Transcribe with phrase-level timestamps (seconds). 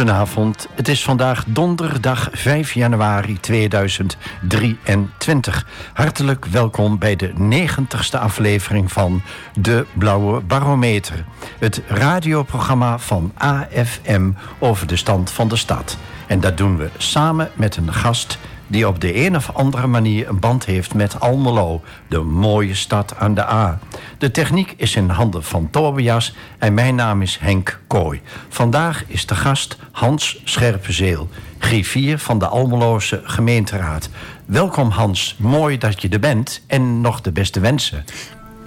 [0.00, 5.66] Goedenavond, het is vandaag donderdag 5 januari 2023.
[5.92, 9.22] Hartelijk welkom bij de 90ste aflevering van
[9.54, 11.24] De Blauwe Barometer.
[11.58, 15.96] Het radioprogramma van AFM over de stand van de stad.
[16.26, 18.38] En dat doen we samen met een gast
[18.70, 23.14] die op de een of andere manier een band heeft met Almelo, de mooie stad
[23.18, 23.78] aan de A.
[24.18, 28.20] De techniek is in handen van Tobias en mijn naam is Henk Kooi.
[28.48, 31.28] Vandaag is de gast Hans Scherpenzeel,
[31.58, 34.08] griffier van de Almeloze gemeenteraad.
[34.44, 38.04] Welkom Hans, mooi dat je er bent en nog de beste wensen.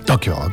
[0.03, 0.51] Dankjewel.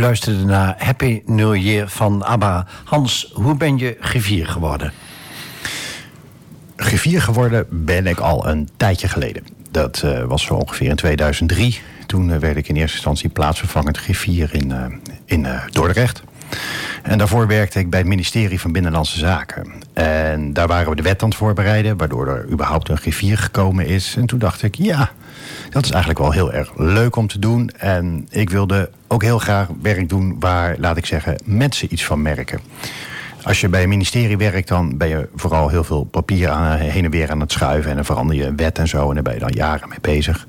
[0.00, 2.66] Luisterde naar Happy New Year van ABBA.
[2.84, 4.92] Hans, hoe ben je griffier geworden?
[6.76, 9.44] Griffier geworden ben ik al een tijdje geleden.
[9.70, 11.80] Dat uh, was zo ongeveer in 2003.
[12.06, 14.84] Toen uh, werd ik in eerste instantie plaatsvervangend griffier in, uh,
[15.24, 16.22] in Dordrecht.
[17.02, 19.72] En daarvoor werkte ik bij het ministerie van Binnenlandse Zaken.
[19.92, 23.86] En daar waren we de wet aan het voorbereiden, waardoor er überhaupt een griffier gekomen
[23.86, 24.16] is.
[24.16, 25.10] En toen dacht ik, ja,
[25.70, 27.70] dat is eigenlijk wel heel erg leuk om te doen.
[27.76, 32.22] En ik wilde ook heel graag werk doen waar, laat ik zeggen, mensen iets van
[32.22, 32.60] merken.
[33.42, 37.04] Als je bij een ministerie werkt, dan ben je vooral heel veel papier aan, heen
[37.04, 37.90] en weer aan het schuiven.
[37.90, 39.08] En dan verander je wet en zo.
[39.08, 40.46] En daar ben je dan jaren mee bezig.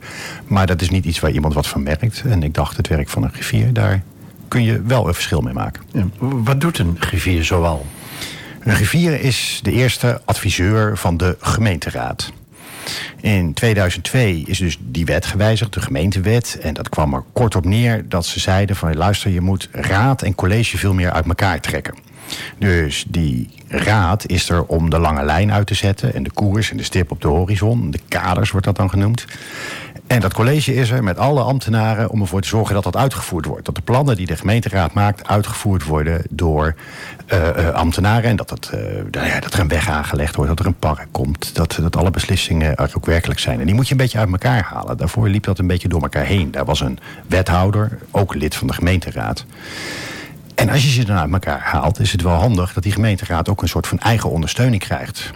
[0.47, 2.23] Maar dat is niet iets waar iemand wat van merkt.
[2.25, 4.01] En ik dacht, het werk van een griffier, daar
[4.47, 5.83] kun je wel een verschil mee maken.
[5.91, 7.85] Ja, wat doet een griffier zoal?
[8.59, 12.31] Een griffier is de eerste adviseur van de gemeenteraad.
[13.22, 16.57] In 2002 is dus die wet gewijzigd, de gemeentewet.
[16.62, 18.95] En dat kwam er kort op neer dat ze zeiden van...
[18.95, 21.95] luister, je moet raad en college veel meer uit elkaar trekken.
[22.57, 26.13] Dus die raad is er om de lange lijn uit te zetten...
[26.13, 27.92] en de koers en de stip op de horizon.
[27.92, 29.25] De kaders wordt dat dan genoemd.
[30.11, 33.45] En dat college is er met alle ambtenaren om ervoor te zorgen dat dat uitgevoerd
[33.45, 33.65] wordt.
[33.65, 36.75] Dat de plannen die de gemeenteraad maakt uitgevoerd worden door
[37.33, 38.29] uh, uh, ambtenaren.
[38.29, 38.81] En dat, uh,
[39.11, 41.55] ja, dat er een weg aangelegd wordt, dat er een park komt.
[41.55, 43.59] Dat, dat alle beslissingen ook werkelijk zijn.
[43.59, 44.97] En die moet je een beetje uit elkaar halen.
[44.97, 46.51] Daarvoor liep dat een beetje door elkaar heen.
[46.51, 49.45] Daar was een wethouder, ook lid van de gemeenteraad.
[50.55, 53.49] En als je ze dan uit elkaar haalt, is het wel handig dat die gemeenteraad
[53.49, 55.31] ook een soort van eigen ondersteuning krijgt.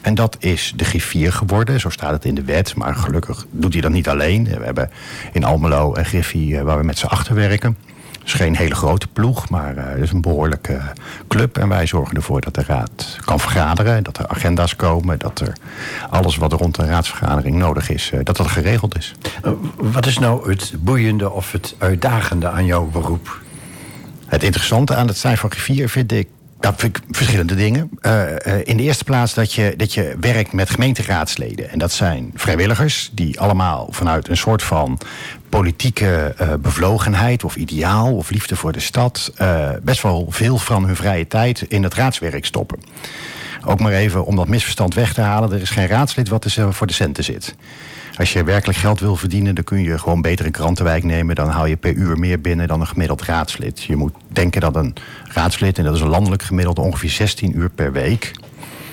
[0.00, 2.74] En dat is de griffier geworden, zo staat het in de wet.
[2.74, 4.44] Maar gelukkig doet hij dat niet alleen.
[4.44, 4.90] We hebben
[5.32, 7.76] in Almelo een griffie waar we met z'n achter werken.
[8.12, 10.80] Het is geen hele grote ploeg, maar uh, het is een behoorlijke
[11.28, 11.58] club.
[11.58, 14.02] En wij zorgen ervoor dat de raad kan vergaderen.
[14.02, 15.18] Dat er agenda's komen.
[15.18, 15.52] Dat er
[16.10, 19.14] alles wat rond een raadsvergadering nodig is, uh, dat dat geregeld is.
[19.76, 23.40] Wat is nou het boeiende of het uitdagende aan jouw beroep?
[24.26, 26.28] Het interessante aan het zijn van griffier vind ik
[26.60, 27.90] dat vind ik verschillende dingen.
[28.02, 31.70] Uh, uh, in de eerste plaats dat je, dat je werkt met gemeenteraadsleden.
[31.70, 34.98] En dat zijn vrijwilligers die allemaal vanuit een soort van
[35.48, 39.32] politieke uh, bevlogenheid of ideaal of liefde voor de stad
[39.82, 42.78] best wel veel van hun vrije tijd in het raadswerk stoppen.
[43.64, 46.74] Ook maar even om dat misverstand weg te halen: er is geen raadslid wat er
[46.74, 47.54] voor de centen zit.
[48.16, 51.34] Als je werkelijk geld wil verdienen, dan kun je gewoon beter een krantenwijk nemen.
[51.34, 53.82] Dan haal je per uur meer binnen dan een gemiddeld raadslid.
[53.82, 57.70] Je moet denken dat een raadslid, en dat is een landelijk gemiddelde ongeveer 16 uur
[57.70, 58.32] per week.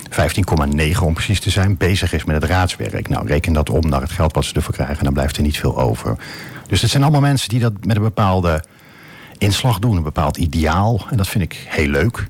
[0.10, 3.10] 15,9 om precies te zijn, bezig is met het raadswerk.
[3.10, 5.58] Nou, reken dat om naar het geld wat ze ervoor krijgen, dan blijft er niet
[5.58, 6.16] veel over.
[6.68, 8.64] Dus het zijn allemaal mensen die dat met een bepaalde
[9.38, 11.06] inslag doen, een bepaald ideaal.
[11.10, 12.28] En dat vind ik heel leuk.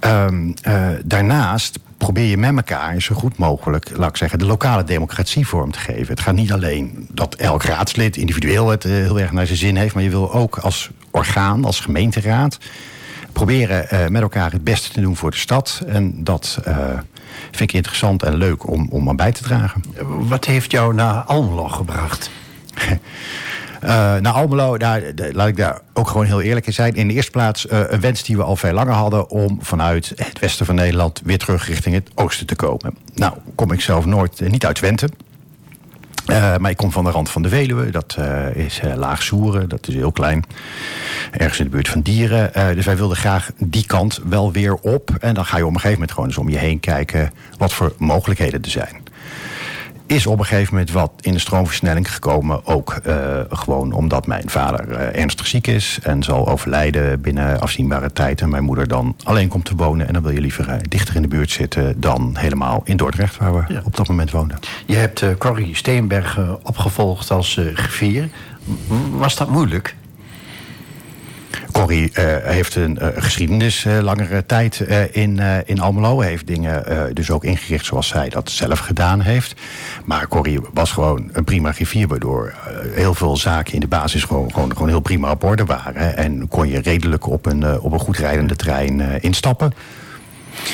[0.00, 4.84] Um, uh, daarnaast probeer je met elkaar zo goed mogelijk, laat ik zeggen, de lokale
[4.84, 6.06] democratie vorm te geven.
[6.06, 9.94] Het gaat niet alleen dat elk raadslid individueel het heel erg naar zijn zin heeft,
[9.94, 12.58] maar je wil ook als orgaan, als gemeenteraad,
[13.32, 15.82] proberen uh, met elkaar het beste te doen voor de stad.
[15.86, 16.88] En dat uh,
[17.50, 19.82] vind ik interessant en leuk om, om aan bij te dragen.
[20.06, 22.30] Wat heeft jou naar Almelo gebracht?
[23.84, 25.02] Uh, naar Almelo, daar,
[25.32, 26.94] laat ik daar ook gewoon heel eerlijk in zijn.
[26.94, 29.30] In de eerste plaats uh, een wens die we al veel langer hadden...
[29.30, 32.96] om vanuit het westen van Nederland weer terug richting het oosten te komen.
[33.14, 35.08] Nou, kom ik zelf nooit, uh, niet uit Twente.
[36.26, 37.90] maar ik kom van de rand van de Veluwe.
[37.90, 38.16] Dat
[38.54, 40.44] is Laag Soeren, dat is heel klein.
[41.30, 42.74] Ergens in de buurt van Dieren.
[42.74, 45.10] dus wij wilden graag die kant wel weer op.
[45.20, 47.32] En dan ga je op een gegeven moment gewoon eens om je heen kijken...
[47.58, 49.04] wat voor mogelijkheden er zijn
[50.06, 52.66] is op een gegeven moment wat in de stroomversnelling gekomen.
[52.66, 58.12] Ook uh, gewoon omdat mijn vader uh, ernstig ziek is en zal overlijden binnen afzienbare
[58.12, 58.40] tijd.
[58.40, 60.06] En mijn moeder dan alleen komt te wonen.
[60.06, 63.36] En dan wil je liever uh, dichter in de buurt zitten dan helemaal in Dordrecht,
[63.36, 63.80] waar we ja.
[63.84, 64.58] op dat moment woonden.
[64.86, 68.28] Je hebt Corrie Steenberg opgevolgd als griffier.
[69.10, 69.94] Was dat moeilijk?
[71.76, 74.80] Corrie uh, heeft een uh, geschiedenis uh, langere tijd
[75.10, 76.20] in, in Almelo.
[76.20, 76.84] Heeft dingen
[77.14, 79.60] dus ook ingericht zoals zij dat zelf gedaan heeft.
[80.04, 82.08] Maar Corrie was gewoon een prima griffier...
[82.08, 82.54] waardoor
[82.94, 86.16] heel veel zaken in de basis gewoon, gewoon, gewoon heel prima op orde waren.
[86.16, 89.72] En kon je redelijk op een, op een goed rijdende trein instappen.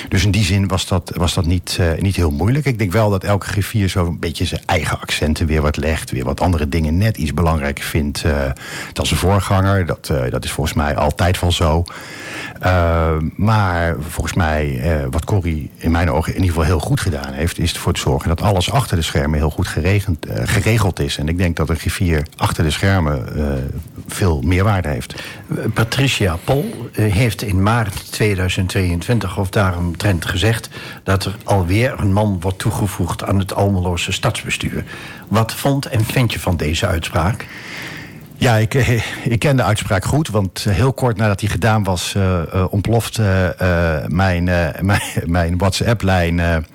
[0.08, 2.64] Dus in die zin was dat, was dat niet, uh, niet heel moeilijk.
[2.64, 6.10] Ik denk wel dat elke griffier zo een beetje zijn eigen accenten weer wat legt.
[6.10, 8.50] Weer wat andere dingen net iets belangrijker vindt uh,
[8.92, 9.86] dan zijn voorganger.
[9.86, 11.84] Dat, uh, dat is volgens mij altijd wel zo.
[13.36, 14.80] maar volgens mij,
[15.10, 17.58] wat Corrie in mijn ogen in ieder geval heel goed gedaan heeft...
[17.58, 19.68] is ervoor te zorgen dat alles achter de schermen heel goed
[20.44, 21.18] geregeld, is.
[21.18, 23.26] En ik denk dat een griffier achter de schermen
[24.06, 25.14] veel meerwaarde heeft.
[25.74, 30.68] Patricia Pol heeft in maart 2022 of daar daaromtrent gezegd
[31.02, 34.84] dat er alweer een man wordt toegevoegd aan het Almeloze stadsbestuur.
[35.28, 37.46] Wat vond en vind je van deze uitspraak?
[38.42, 38.74] Ja, ik,
[39.24, 42.16] ik ken de uitspraak goed, want heel kort nadat die gedaan was,
[42.70, 44.44] ontplofte uh, mijn,
[44.90, 46.66] mijn, mijn WhatsApp-lijn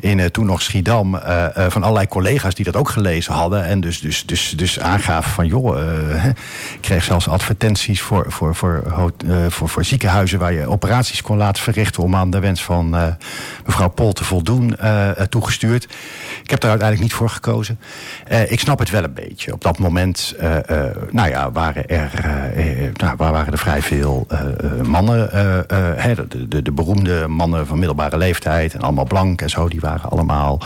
[0.00, 1.20] in toen nog Schiedam
[1.68, 3.64] van allerlei collega's die dat ook gelezen hadden.
[3.64, 5.78] En dus, dus, dus, dus aangaven van, joh,
[6.74, 8.82] ik kreeg zelfs advertenties voor, voor, voor,
[9.48, 12.90] voor, voor ziekenhuizen waar je operaties kon laten verrichten om aan de wens van
[13.66, 14.76] mevrouw Pol te voldoen,
[15.28, 15.84] toegestuurd.
[16.42, 17.78] Ik heb daar uiteindelijk niet voor gekozen.
[18.48, 19.52] ik snap het wel een beetje.
[19.52, 20.36] Op dat moment
[21.10, 22.10] nou ja, waren er,
[22.56, 24.26] uh, nou, waar waren er vrij veel
[24.82, 25.30] mannen.
[26.28, 29.68] De, de, de, beroemde mannen van middelbare leeftijd en allemaal blank en zo.
[29.68, 30.60] Die waren allemaal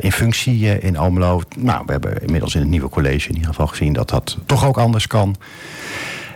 [0.00, 1.42] in functie in Almelo.
[1.58, 4.66] Nou, we hebben inmiddels in het nieuwe college in ieder geval gezien dat dat toch
[4.66, 5.36] ook anders kan.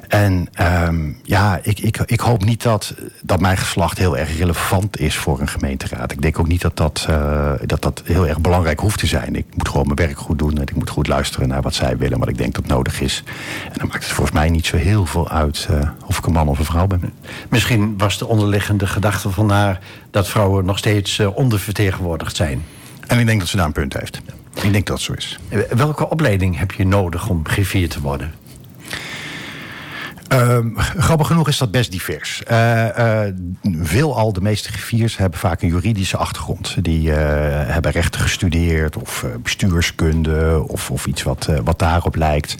[0.08, 0.48] En
[0.88, 5.16] um, ja, ik, ik, ik hoop niet dat, dat mijn geslacht heel erg relevant is
[5.16, 6.12] voor een gemeenteraad.
[6.12, 9.36] Ik denk ook niet dat dat, uh, dat dat heel erg belangrijk hoeft te zijn.
[9.36, 11.96] Ik moet gewoon mijn werk goed doen en ik moet goed luisteren naar wat zij
[11.96, 13.22] willen, wat ik denk dat nodig is.
[13.64, 16.32] En dan maakt het volgens mij niet zo heel veel uit uh, of ik een
[16.32, 17.12] man of een vrouw ben.
[17.48, 19.80] Misschien was de onderliggende gedachte van haar
[20.10, 22.64] dat vrouwen nog steeds uh, ondervertegenwoordigd zijn.
[23.06, 24.20] En ik denk dat ze daar een punt heeft.
[24.62, 25.38] Ik denk dat het zo is.
[25.76, 28.32] Welke opleiding heb je nodig om griffier te worden?
[30.34, 32.42] Ehm, grappig genoeg is dat best divers.
[32.50, 33.20] Uh, uh,
[33.62, 36.76] veelal de meeste griffiers hebben vaak een juridische achtergrond.
[36.84, 37.16] Die uh,
[37.66, 42.56] hebben rechten gestudeerd of bestuurskunde of, of iets wat, wat daarop lijkt.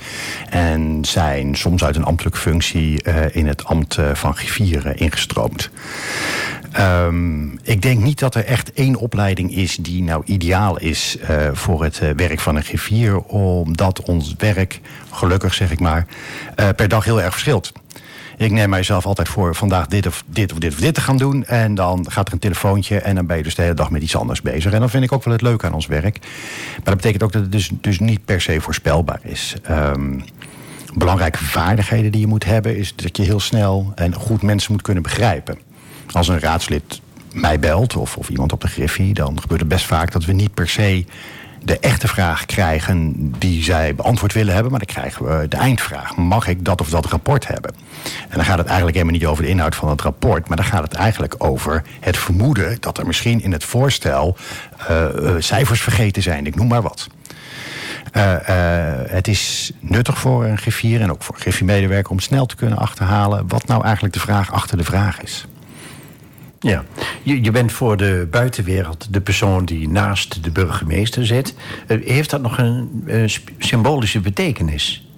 [0.50, 3.02] En zijn soms uit een ambtelijke functie
[3.32, 5.70] in het ambt van griffieren ingestroomd.
[6.78, 11.18] Um, ik denk niet dat er echt één opleiding is die nou ideaal is
[11.52, 13.18] voor het werk van een griffier.
[13.18, 14.80] Omdat ons werk,
[15.14, 16.06] gelukkig zeg ik maar,
[16.76, 17.72] per dag heel erg verschilt.
[18.36, 21.16] Ik neem mijzelf altijd voor vandaag dit of dit of dit of dit te gaan
[21.16, 21.44] doen.
[21.44, 24.02] En dan gaat er een telefoontje en dan ben je dus de hele dag met
[24.02, 24.72] iets anders bezig.
[24.72, 26.18] En dan vind ik ook wel het leuke aan ons werk.
[26.20, 29.54] Maar dat betekent ook dat het dus, dus niet per se voorspelbaar is.
[29.70, 30.24] Um,
[30.94, 32.76] belangrijke vaardigheden die je moet hebben...
[32.76, 35.58] is dat je heel snel en goed mensen moet kunnen begrijpen.
[36.12, 37.00] Als een raadslid
[37.32, 39.14] mij belt of, of iemand op de griffie...
[39.14, 41.04] dan gebeurt het best vaak dat we niet per se
[41.64, 44.70] de echte vraag krijgen die zij beantwoord willen hebben.
[44.70, 46.16] Maar dan krijgen we de eindvraag.
[46.16, 47.74] Mag ik dat of dat rapport hebben?
[48.04, 50.48] En dan gaat het eigenlijk helemaal niet over de inhoud van het rapport.
[50.48, 54.36] Maar dan gaat het eigenlijk over het vermoeden dat er misschien in het voorstel
[54.90, 55.06] uh,
[55.38, 56.46] cijfers vergeten zijn.
[56.46, 57.08] Ik noem maar wat.
[58.16, 58.36] Uh,
[59.06, 62.78] het is nuttig voor een griffier en ook voor een griffiemedewerker om snel te kunnen
[62.78, 65.46] achterhalen wat nou eigenlijk de vraag achter de vraag is.
[66.64, 66.84] Ja,
[67.22, 71.54] je, bent voor de buitenwereld de persoon die naast de burgemeester zit.
[71.88, 75.08] Uh, heeft dat nog een symbolische betekenis?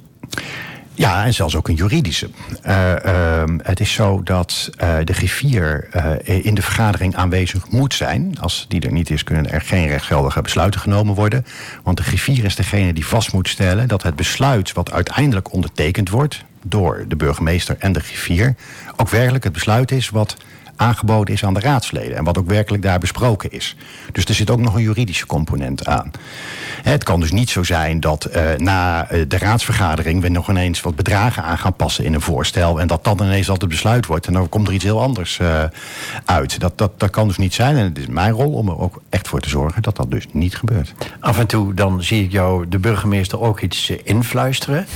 [0.94, 2.28] Ja, en zelfs ook een juridische.
[2.66, 4.70] Uh, het is zo dat
[5.04, 5.88] de griffier
[6.24, 8.40] in de vergadering aanwezig moet zijn.
[8.40, 11.46] Als die er niet is, kunnen er geen rechtsgeldige besluiten genomen worden.
[11.82, 16.08] Want de griffier is degene die vast moet stellen dat het besluit wat uiteindelijk ondertekend
[16.08, 18.54] wordt door de burgemeester en de griffier
[18.96, 20.36] ook werkelijk het besluit is wat
[20.76, 22.16] aangeboden is aan de raadsleden.
[22.16, 23.76] En wat ook werkelijk daar besproken is.
[24.12, 26.11] Dus er zit ook nog een juridische component aan.
[26.83, 30.80] Het kan dus niet zo zijn dat uh, na uh, de raadsvergadering we nog ineens
[30.80, 32.80] wat bedragen aan gaan passen in een voorstel.
[32.80, 34.26] En dat dan ineens al het besluit wordt.
[34.26, 35.62] En dan komt er iets heel anders uh,
[36.25, 36.61] uit.
[36.61, 37.76] Dat, dat, dat kan dus niet zijn.
[37.76, 40.26] En het is mijn rol om er ook echt voor te zorgen dat dat dus
[40.33, 40.95] niet gebeurt.
[41.21, 44.87] Af en toe dan zie ik jou de burgemeester ook iets influisteren.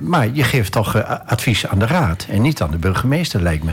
[0.00, 3.72] maar je geeft toch advies aan de raad en niet aan de burgemeester, lijkt me.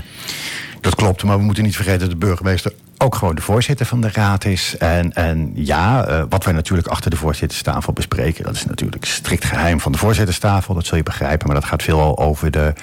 [0.82, 4.02] Dat klopt, maar we moeten niet vergeten dat de burgemeester ook gewoon de voorzitter van
[4.02, 4.78] de raad is.
[4.78, 8.44] En, en ja, uh, wat wij natuurlijk achter de voorzitterstafel bespreken...
[8.44, 11.48] dat is natuurlijk strikt geheim van de voorzitterstafel, dat zul je begrijpen.
[11.48, 12.74] Maar dat gaat veelal over de,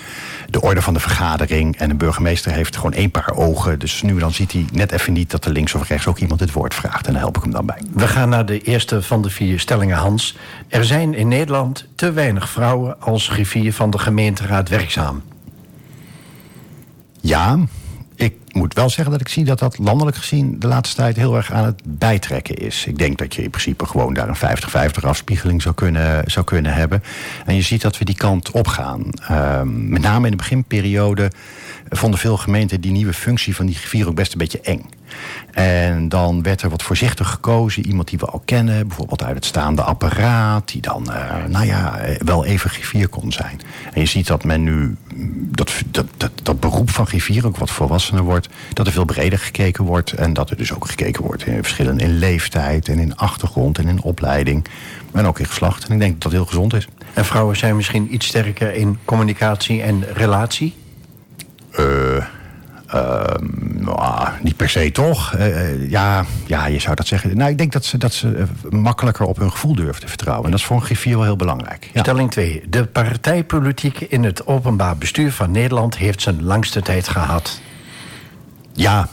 [0.50, 1.76] de orde van de vergadering.
[1.76, 3.78] En de burgemeester heeft gewoon één paar ogen.
[3.78, 6.40] Dus nu dan ziet hij net even niet dat er links of rechts ook iemand
[6.40, 7.06] het woord vraagt.
[7.06, 7.82] En daar help ik hem dan bij.
[7.92, 10.36] We gaan naar de eerste van de vier stellingen, Hans.
[10.68, 15.22] Er zijn in Nederland te weinig vrouwen als griffier van de gemeenteraad werkzaam.
[17.20, 17.58] Ja,
[18.58, 21.52] moet wel zeggen dat ik zie dat dat landelijk gezien de laatste tijd heel erg
[21.52, 22.86] aan het bijtrekken is.
[22.86, 26.74] Ik denk dat je in principe gewoon daar een 50-50 afspiegeling zou kunnen, zou kunnen
[26.74, 27.02] hebben.
[27.46, 29.02] En je ziet dat we die kant op gaan.
[29.30, 31.30] Uh, met name in de beginperiode
[31.88, 34.84] vonden veel gemeenten die nieuwe functie van die griffier ook best een beetje eng.
[35.50, 37.86] En dan werd er wat voorzichtig gekozen.
[37.86, 40.68] Iemand die we al kennen, bijvoorbeeld uit het staande apparaat...
[40.68, 43.60] die dan, uh, nou ja, wel even griffier kon zijn.
[43.92, 44.96] En je ziet dat men nu,
[45.34, 48.48] dat, dat, dat, dat beroep van griffier ook wat volwassener wordt...
[48.72, 50.12] dat er veel breder gekeken wordt...
[50.12, 52.88] en dat er dus ook gekeken wordt in verschillen in leeftijd...
[52.88, 54.66] en in achtergrond en in opleiding...
[55.12, 55.84] en ook in geslacht.
[55.84, 56.88] En ik denk dat dat heel gezond is.
[57.14, 60.74] En vrouwen zijn misschien iets sterker in communicatie en relatie?
[61.78, 62.24] Uh,
[62.94, 63.22] uh,
[63.80, 65.34] nou, niet per se toch.
[65.36, 67.36] Uh, ja, ja, je zou dat zeggen.
[67.36, 70.44] Nou, ik denk dat ze, dat ze makkelijker op hun gevoel durven te vertrouwen.
[70.44, 71.90] En dat is voor een griffier wel heel belangrijk.
[71.92, 72.00] Ja.
[72.00, 72.62] Stelling 2.
[72.68, 75.96] De partijpolitiek in het openbaar bestuur van Nederland...
[75.96, 77.60] heeft zijn langste tijd gehad.
[78.72, 79.08] Ja,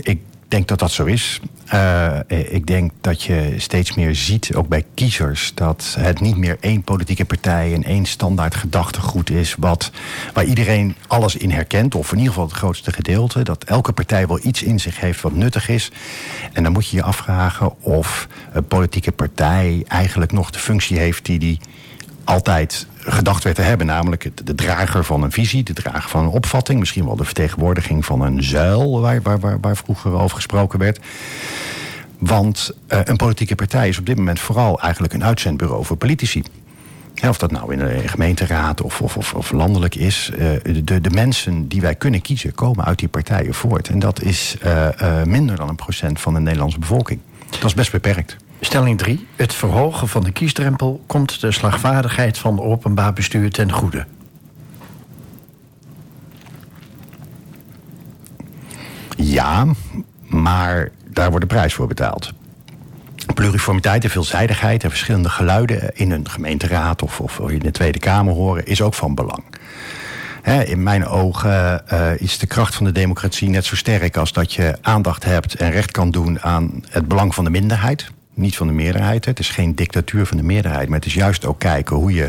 [0.00, 0.20] ik
[0.50, 1.40] denk dat dat zo is.
[1.74, 6.56] Uh, ik denk dat je steeds meer ziet, ook bij kiezers, dat het niet meer
[6.60, 9.90] één politieke partij en één standaard gedachtegoed is, wat,
[10.32, 13.42] waar iedereen alles in herkent, of in ieder geval het grootste gedeelte.
[13.42, 15.90] Dat elke partij wel iets in zich heeft wat nuttig is.
[16.52, 21.24] En dan moet je je afvragen of een politieke partij eigenlijk nog de functie heeft
[21.24, 21.60] die die
[22.24, 23.86] altijd gedacht werd te hebben.
[23.86, 26.78] Namelijk de drager van een visie, de drager van een opvatting.
[26.78, 31.00] Misschien wel de vertegenwoordiging van een zuil waar, waar, waar, waar vroeger over gesproken werd.
[32.18, 36.42] Want uh, een politieke partij is op dit moment vooral eigenlijk een uitzendbureau voor politici.
[37.28, 40.30] of dat nou in een gemeenteraad of, of, of, of landelijk is.
[40.32, 40.38] Uh,
[40.84, 43.88] de, de mensen die wij kunnen kiezen komen uit die partijen voort.
[43.88, 44.88] En dat is uh,
[45.24, 47.20] minder dan een procent van de Nederlandse bevolking.
[47.50, 48.36] Dat is best beperkt.
[48.60, 49.26] Stelling 3.
[49.36, 54.06] Het verhogen van de kiesdrempel komt de slagvaardigheid van openbaar bestuur ten goede.
[59.16, 59.66] Ja,
[60.26, 62.32] maar daar wordt de prijs voor betaald.
[63.34, 68.34] Pluriformiteit en veelzijdigheid en verschillende geluiden in een gemeenteraad of, of in de Tweede Kamer
[68.34, 69.44] horen is ook van belang.
[70.64, 74.52] in mijn ogen uh, is de kracht van de democratie net zo sterk als dat
[74.52, 78.10] je aandacht hebt en recht kan doen aan het belang van de minderheid.
[78.40, 79.24] Niet van de meerderheid.
[79.24, 82.28] Het is geen dictatuur van de meerderheid, maar het is juist ook kijken hoe je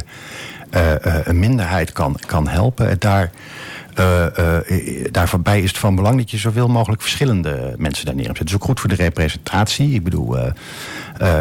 [0.76, 2.90] uh, een minderheid kan, kan helpen.
[2.90, 3.32] En daar,
[4.00, 8.38] uh, is het van belang dat je zoveel mogelijk verschillende mensen daar neerzet.
[8.38, 9.94] Het is ook goed voor de representatie.
[9.94, 10.36] Ik bedoel,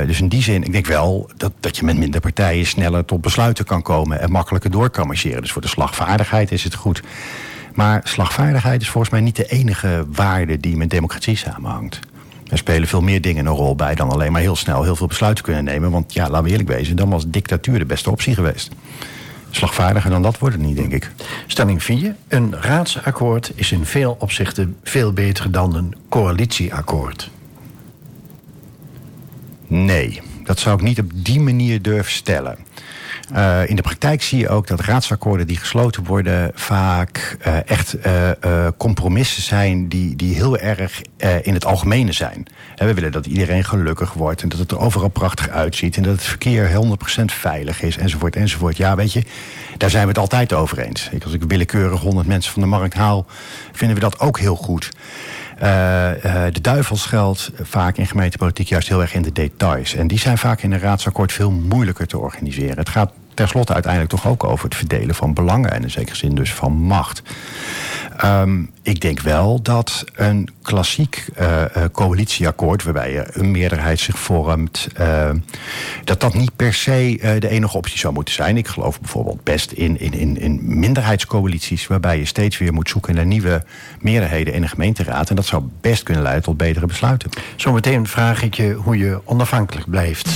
[0.07, 3.21] dus in die zin, ik denk wel dat, dat je met minder partijen sneller tot
[3.21, 5.43] besluiten kan komen en makkelijker door kan marcheren.
[5.43, 7.03] Dus voor de slagvaardigheid is het goed.
[7.75, 12.01] Maar slagvaardigheid is volgens mij niet de enige waarde die met democratie samenhangt.
[12.51, 15.07] Er spelen veel meer dingen een rol bij dan alleen maar heel snel heel veel
[15.07, 15.91] besluiten kunnen nemen.
[15.91, 18.71] Want ja, laten we eerlijk wezen, dan was dictatuur de beste optie geweest.
[19.51, 21.11] Slagvaardiger dan dat wordt het niet, denk ik.
[21.47, 22.15] Stelling 4.
[22.29, 27.31] Een raadsakkoord is in veel opzichten veel beter dan een coalitieakkoord.
[29.67, 32.59] Nee, dat zou ik niet op die manier durven stellen.
[33.35, 37.97] Uh, in de praktijk zie je ook dat raadsakkoorden die gesloten worden vaak uh, echt
[38.07, 41.03] uh, compromissen zijn die, die heel erg
[41.43, 42.47] in het algemene zijn.
[42.77, 46.13] We willen dat iedereen gelukkig wordt en dat het er overal prachtig uitziet en dat
[46.13, 46.71] het verkeer
[47.21, 48.77] 100% veilig is enzovoort enzovoort.
[48.77, 49.23] Ja, weet je,
[49.77, 51.09] daar zijn we het altijd over eens.
[51.13, 53.27] Ik, als ik willekeurig 100 mensen van de markt haal,
[53.73, 54.91] vinden we dat ook heel goed.
[55.59, 59.95] De duivel schuilt vaak in gemeentepolitiek juist heel erg in de details.
[59.95, 62.77] En die zijn vaak in een raadsakkoord veel moeilijker te organiseren.
[62.77, 66.35] Het gaat tenslotte uiteindelijk toch ook over het verdelen van belangen en in zekere zin
[66.35, 67.23] dus van macht.
[68.25, 74.89] Um, ik denk wel dat een klassiek uh, coalitieakkoord, waarbij je een meerderheid zich vormt,
[75.01, 75.31] uh,
[76.05, 78.57] dat dat niet per se de enige optie zou moeten zijn.
[78.57, 83.15] Ik geloof bijvoorbeeld best in, in, in, in minderheidscoalities, waarbij je steeds weer moet zoeken
[83.15, 83.65] naar nieuwe
[84.01, 85.31] meerderheden in een gemeenteraad.
[85.31, 87.31] En dat zou best kunnen leiden tot betere besluiten.
[87.57, 90.29] Zometeen vraag ik je hoe je onafhankelijk blijft.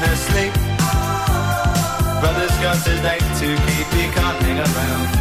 [0.00, 0.54] her sleep.
[2.20, 5.19] Brother's got a date to keep, he can't hang around.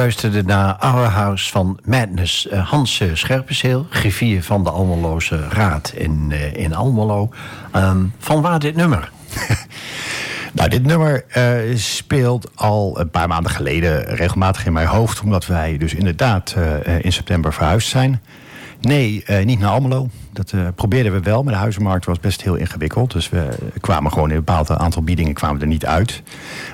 [0.00, 2.46] Luisterde naar Our House van Madness.
[2.46, 7.30] Uh, Hans uh, Scherpenzeel, griffier van de Almeloze Raad in, uh, in Almelo.
[7.76, 9.10] Um, van waar dit nummer?
[10.52, 11.24] Nou, dit nummer
[11.74, 16.56] speelt al een paar maanden geleden regelmatig in mijn hoofd, omdat wij dus inderdaad
[17.00, 18.22] in september verhuisd zijn.
[18.80, 20.08] Nee, uh, niet naar Almelo.
[20.32, 23.12] Dat probeerden we wel, maar de huizenmarkt was best heel ingewikkeld.
[23.12, 23.48] Dus we
[23.80, 26.22] kwamen gewoon in een bepaald aantal biedingen kwamen er niet uit.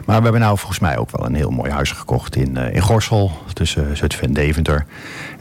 [0.04, 2.80] Maar we hebben nou volgens mij ook wel een heel mooi huis gekocht in, in
[2.80, 4.86] Gorsel, tussen Zutphen en Deventer.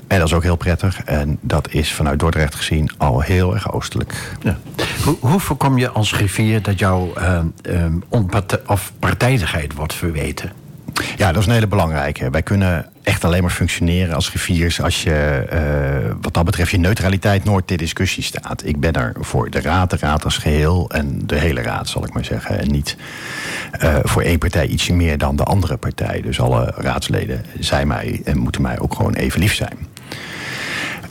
[0.08, 1.04] En dat is ook heel prettig.
[1.04, 4.32] En dat is vanuit Dordrecht gezien al heel erg oostelijk.
[4.41, 4.58] Ja.
[5.04, 7.86] Hoe, hoe voorkom je als griffier dat jouw uh,
[8.65, 10.51] of partijdigheid wordt verweten?
[11.18, 12.30] Ja, dat is een hele belangrijke.
[12.30, 16.78] Wij kunnen echt alleen maar functioneren als griffiers als je, uh, wat dat betreft, je
[16.78, 18.66] neutraliteit nooit ter discussie staat.
[18.66, 22.06] Ik ben er voor de raad, de raad als geheel en de hele raad, zal
[22.06, 22.60] ik maar zeggen.
[22.60, 22.96] En niet
[23.84, 26.22] uh, voor één partij ietsje meer dan de andere partij.
[26.22, 29.78] Dus alle raadsleden zijn mij en moeten mij ook gewoon even lief zijn.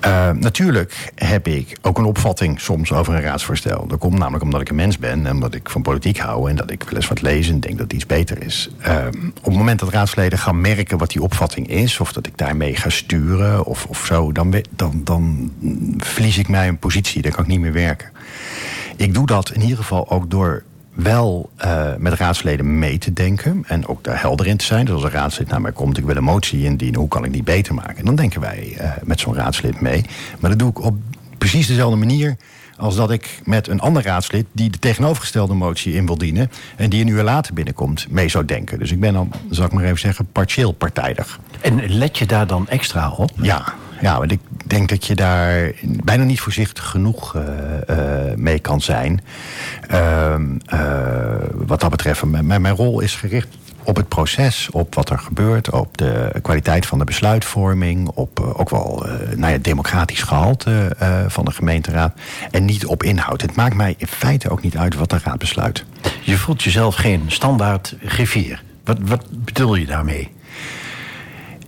[0.07, 3.87] Uh, natuurlijk heb ik ook een opvatting soms over een raadsvoorstel.
[3.87, 6.57] Dat komt namelijk omdat ik een mens ben en omdat ik van politiek hou en
[6.57, 8.71] dat ik wel eens wat lees en denk dat iets beter is.
[8.87, 9.07] Uh,
[9.39, 12.77] op het moment dat raadsleden gaan merken wat die opvatting is, of dat ik daarmee
[12.77, 15.53] ga sturen of, of zo, dan, dan, dan
[15.99, 17.23] verlies ik mij een positie.
[17.23, 18.11] Dan kan ik niet meer werken.
[18.97, 20.63] Ik doe dat in ieder geval ook door
[20.95, 24.85] wel uh, met raadsleden mee te denken en ook daar helder in te zijn.
[24.85, 27.33] Dus als een raadslid naar mij komt, ik wil een motie indienen, hoe kan ik
[27.33, 28.05] die beter maken?
[28.05, 30.05] Dan denken wij uh, met zo'n raadslid mee.
[30.41, 30.97] Maar dat doe ik op
[31.39, 32.37] precies dezelfde manier
[32.77, 36.91] als dat ik met een ander raadslid die de tegenovergestelde motie in wil dienen en
[36.91, 38.79] die een uur later binnenkomt, mee zou denken.
[38.79, 41.41] Dus ik ben dan, zal ik maar even zeggen, partieel partijdig.
[41.61, 43.31] En let je daar dan extra op?
[43.35, 47.43] Ja, ja, ik denk dat je daar bijna niet voorzichtig genoeg uh,
[47.91, 49.21] uh, mee kan zijn.
[49.93, 50.35] Uh,
[51.53, 53.49] wat dat betreft, mijn, mijn rol is gericht
[53.83, 58.71] op het proces, op wat er gebeurt, op de kwaliteit van de besluitvorming, op ook
[58.71, 60.97] wel uh, nou ja, democratisch gehalte
[61.29, 62.15] van de gemeenteraad.
[62.51, 63.41] En niet op inhoud.
[63.41, 65.85] Het maakt mij in feite ook niet uit wat de raad besluit.
[66.21, 68.63] Je voelt jezelf geen standaard griffier.
[68.85, 70.33] Wat, wat bedoel je daarmee?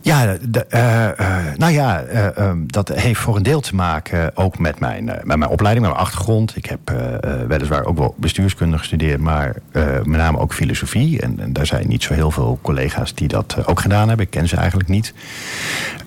[0.06, 4.36] Ja, de, uh, uh, nou ja, uh, um, dat heeft voor een deel te maken
[4.36, 6.56] ook met mijn, met mijn opleiding, met mijn achtergrond.
[6.56, 6.78] Ik heb
[7.48, 11.20] weliswaar ook wel bestuurskunde gestudeerd, maar met name ook filosofie.
[11.20, 14.26] En, en, daar zijn niet zo heel veel collega's die dat ook gedaan hebben.
[14.26, 15.14] Ik ken ze eigenlijk niet.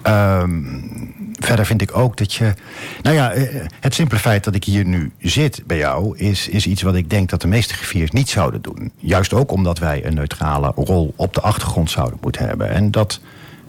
[0.03, 2.53] Um, verder vind ik ook dat je.
[3.01, 3.33] Nou ja,
[3.79, 7.09] het simpele feit dat ik hier nu zit bij jou is, is iets wat ik
[7.09, 8.91] denk dat de meeste griffiers niet zouden doen.
[8.97, 12.69] Juist ook omdat wij een neutrale rol op de achtergrond zouden moeten hebben.
[12.69, 13.19] En dat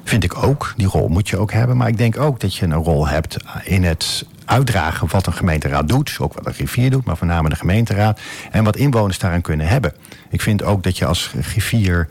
[0.04, 0.74] vind ik ook.
[0.76, 1.76] Die rol moet je ook hebben.
[1.76, 5.88] Maar ik denk ook dat je een rol hebt in het uitdragen wat een gemeenteraad
[5.88, 6.16] doet.
[6.18, 8.20] Ook wat een griffier doet, maar voornamelijk de gemeenteraad.
[8.50, 9.92] En wat inwoners daaraan kunnen hebben.
[10.30, 12.08] Ik vind ook dat je als griffier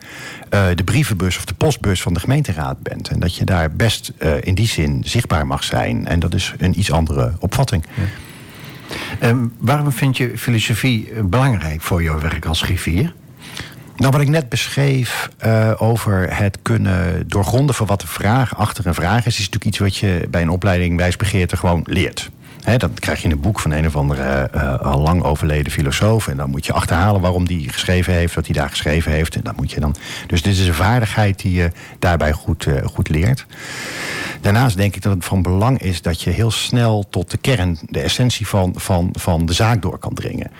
[0.50, 3.08] uh, de brievenbus of de postbus van de gemeenteraad bent.
[3.08, 6.06] En dat je daar best uh, in die zin zichtbaar mag zijn.
[6.06, 7.84] En dat is een iets andere opvatting.
[9.22, 13.14] Um, waarom vind je filosofie belangrijk voor jouw werk als griffier?
[14.00, 18.86] Nou, wat ik net beschreef uh, over het kunnen doorgronden van wat de vraag achter
[18.86, 22.30] een vraag is, is natuurlijk iets wat je bij een opleiding wijsbegeerte gewoon leert.
[22.60, 26.28] He, dan krijg je een boek van een of andere al lang overleden filosoof.
[26.28, 29.34] En dan moet je achterhalen waarom die geschreven heeft, wat hij daar geschreven heeft.
[29.34, 29.94] En dan moet je dan.
[30.26, 33.46] Dus dit is een vaardigheid die je daarbij goed, uh, goed leert.
[34.40, 37.78] Daarnaast denk ik dat het van belang is dat je heel snel tot de kern,
[37.82, 40.50] de essentie van, van, van de zaak door kan dringen.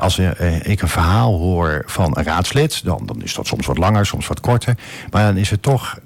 [0.00, 0.18] Als
[0.62, 4.26] ik een verhaal hoor van een raadslid, dan, dan is dat soms wat langer, soms
[4.26, 4.76] wat korter.
[5.10, 5.98] Maar dan is het toch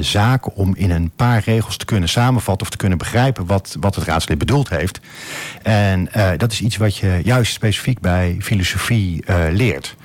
[0.00, 3.94] zaak om in een paar regels te kunnen samenvatten of te kunnen begrijpen wat, wat
[3.94, 5.00] het raadslid bedoeld heeft.
[5.62, 9.96] En uh, dat is iets wat je juist specifiek bij filosofie leert.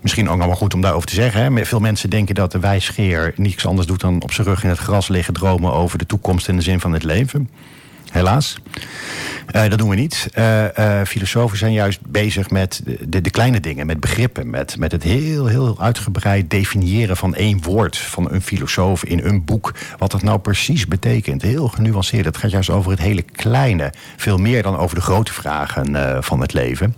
[0.00, 1.42] Misschien ook wel goed om daarover te zeggen.
[1.42, 1.64] Hè.
[1.64, 4.78] Veel mensen denken dat de wijsgeer niets anders doet dan op zijn rug in het
[4.78, 7.48] gras liggen dromen over de toekomst en de zin van het leven.
[8.12, 8.56] Helaas.
[9.54, 10.28] Uh, dat doen we niet.
[10.38, 14.92] Uh, uh, filosofen zijn juist bezig met de, de, kleine dingen, met begrippen, met, met
[14.92, 19.74] het heel, heel uitgebreid definiëren van één woord van een filosoof in een boek.
[19.98, 21.42] Wat dat nou precies betekent.
[21.42, 22.24] Heel genuanceerd.
[22.24, 23.92] Het gaat juist over het hele kleine.
[24.16, 26.94] Veel meer dan over de grote vragen van het leven.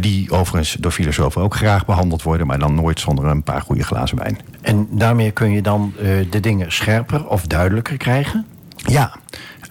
[0.00, 3.84] die overigens door filosofen ook graag behandeld worden, maar dan nooit zonder een paar goede
[3.84, 4.38] glazen wijn.
[4.62, 5.94] En daarmee kun je dan
[6.30, 8.46] de dingen scherper of duidelijker krijgen?
[8.76, 9.12] Ja,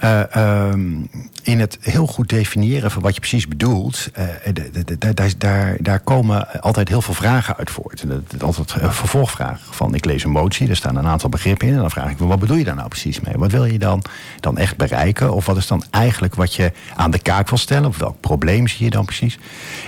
[0.03, 1.09] uh, um,
[1.43, 6.87] in het heel goed definiëren van wat je precies bedoelt, uh, daar, daar komen altijd
[6.87, 8.01] heel veel vragen uit voort.
[8.01, 11.29] En dat is altijd een vervolgvraag van ik lees een motie, er staan een aantal
[11.29, 13.33] begrippen in en dan vraag ik me wat bedoel je daar nou precies mee?
[13.37, 14.01] Wat wil je dan,
[14.39, 15.33] dan echt bereiken?
[15.33, 17.89] Of wat is dan eigenlijk wat je aan de kaak wil stellen?
[17.89, 19.39] Of welk probleem zie je dan precies?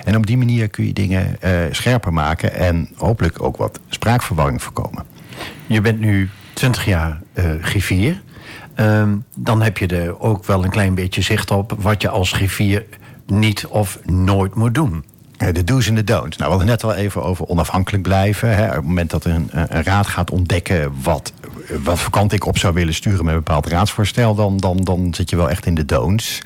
[0.04, 1.38] En op die manier kun je dingen
[1.72, 5.04] scherper maken en hopelijk ook wat spraakverwarring voorkomen.
[5.68, 8.22] Je bent nu 20 jaar uh, griffier.
[8.80, 12.32] Um, dan heb je er ook wel een klein beetje zicht op wat je als
[12.32, 12.86] griffier
[13.26, 15.04] niet of nooit moet doen.
[15.38, 16.38] De do's en de don'ts.
[16.38, 18.56] Nou, we hadden net al even over onafhankelijk blijven.
[18.56, 18.68] Hè.
[18.68, 21.34] Op het moment dat een, raad gaat ontdekken wat,
[21.84, 25.14] wat voor kant ik op zou willen sturen met een bepaald raadsvoorstel, dan, dan, dan
[25.14, 26.42] zit je wel echt in de don'ts.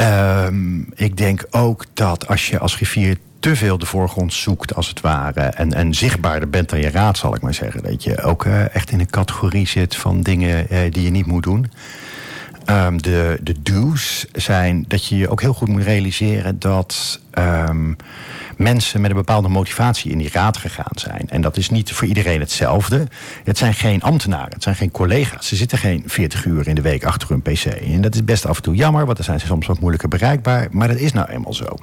[0.00, 4.88] Um, ik denk ook dat als je als griffier te veel de voorgrond zoekt, als
[4.88, 5.40] het ware.
[5.40, 7.82] En, en zichtbaarder bent dan je raad, zal ik maar zeggen.
[7.82, 11.26] Dat je ook uh, echt in een categorie zit van dingen uh, die je niet
[11.26, 11.70] moet doen.
[12.66, 17.96] Um, de, de do's zijn dat je je ook heel goed moet realiseren dat um,
[18.56, 21.28] mensen met een bepaalde motivatie in die raad gegaan zijn.
[21.28, 23.06] En dat is niet voor iedereen hetzelfde.
[23.44, 25.46] Het zijn geen ambtenaren, het zijn geen collega's.
[25.46, 27.64] Ze zitten geen 40 uur in de week achter hun pc.
[27.64, 30.08] En dat is best af en toe jammer, want dan zijn ze soms wat moeilijker
[30.08, 30.68] bereikbaar.
[30.70, 31.76] Maar dat is nou eenmaal zo.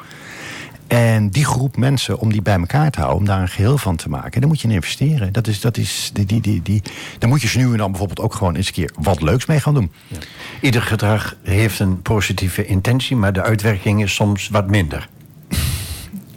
[0.90, 3.96] En die groep mensen, om die bij elkaar te houden, om daar een geheel van
[3.96, 5.34] te maken, daar moet je in investeren.
[5.34, 6.82] Dat is, dat is, die, die, die, die,
[7.20, 9.46] daar moet je ze nu en dan bijvoorbeeld ook gewoon eens een keer wat leuks
[9.46, 9.92] mee gaan doen.
[10.08, 10.18] Ja.
[10.62, 15.10] Ieder gedrag heeft een positieve intentie, maar de uitwerking is soms wat minder.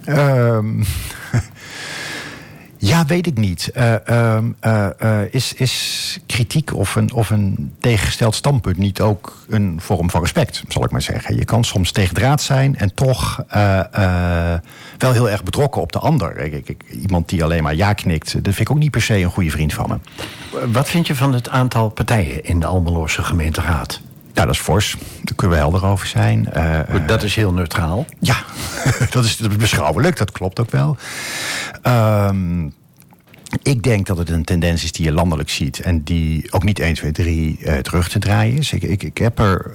[0.06, 0.84] um,
[2.84, 3.70] Ja, weet ik niet.
[3.76, 9.80] Uh, uh, uh, is, is kritiek of een, of een tegengesteld standpunt niet ook een
[9.80, 11.36] vorm van respect, zal ik maar zeggen?
[11.36, 13.44] Je kan soms tegendraad zijn en toch
[14.98, 16.38] wel heel erg betrokken op de ander.
[16.38, 19.18] Ik, ik, iemand die alleen maar ja knikt, dat vind ik ook niet per se
[19.18, 19.98] een goede vriend van me.
[20.72, 24.00] Wat vind je van het aantal partijen in de Almeloorse gemeenteraad?
[24.32, 24.96] Ja, dat is fors.
[25.22, 26.48] Daar kunnen we helder over zijn.
[26.56, 28.06] Uh, dat is heel neutraal.
[28.18, 28.36] Ja,
[29.10, 30.16] dat, is, beschouwelijk.
[30.16, 30.96] Dat klopt ook wel.
[31.82, 32.74] Um,
[33.62, 36.78] ik denk dat het een tendens is die je landelijk ziet en die ook niet
[36.78, 38.72] 1, 2, 3 uh, terug te draaien is.
[38.72, 39.70] Ik, ik, ik heb er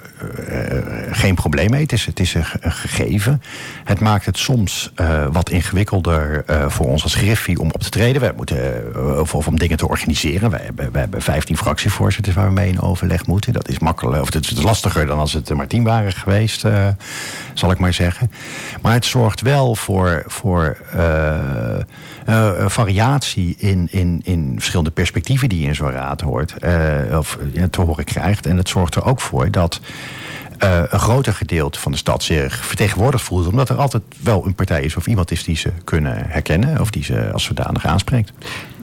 [0.50, 0.78] uh,
[1.12, 1.82] geen probleem mee.
[1.82, 3.42] Het is, het is een, gegeven.
[3.84, 8.22] Het maakt het soms uh, wat ingewikkelder voor ons als Griffie om op te treden.
[8.22, 10.50] We moeten, of, om dingen te organiseren.
[10.50, 13.54] We hebben, hebben 15 fractievoorzitters waar we mee in overleg moeten.
[13.54, 16.66] Dat is makkelijk, of het is lastiger dan als het maar 10 waren geweest,
[17.54, 18.32] zal ik maar zeggen.
[18.82, 20.78] Maar het zorgt wel voor, voor
[22.68, 27.38] variatie in, in, in verschillende perspectieven die je in zo'n raad hoort, uh, of
[27.70, 28.46] te horen krijgt.
[28.46, 29.80] En het zorgt er ook voor dat
[30.64, 33.48] uh, een groter gedeelte van de stad zich vertegenwoordigd voelt.
[33.48, 36.82] Omdat er altijd wel een partij is of iemand is die ze kunnen herkennen.
[36.82, 38.32] Of die ze als zodanig aanspreekt.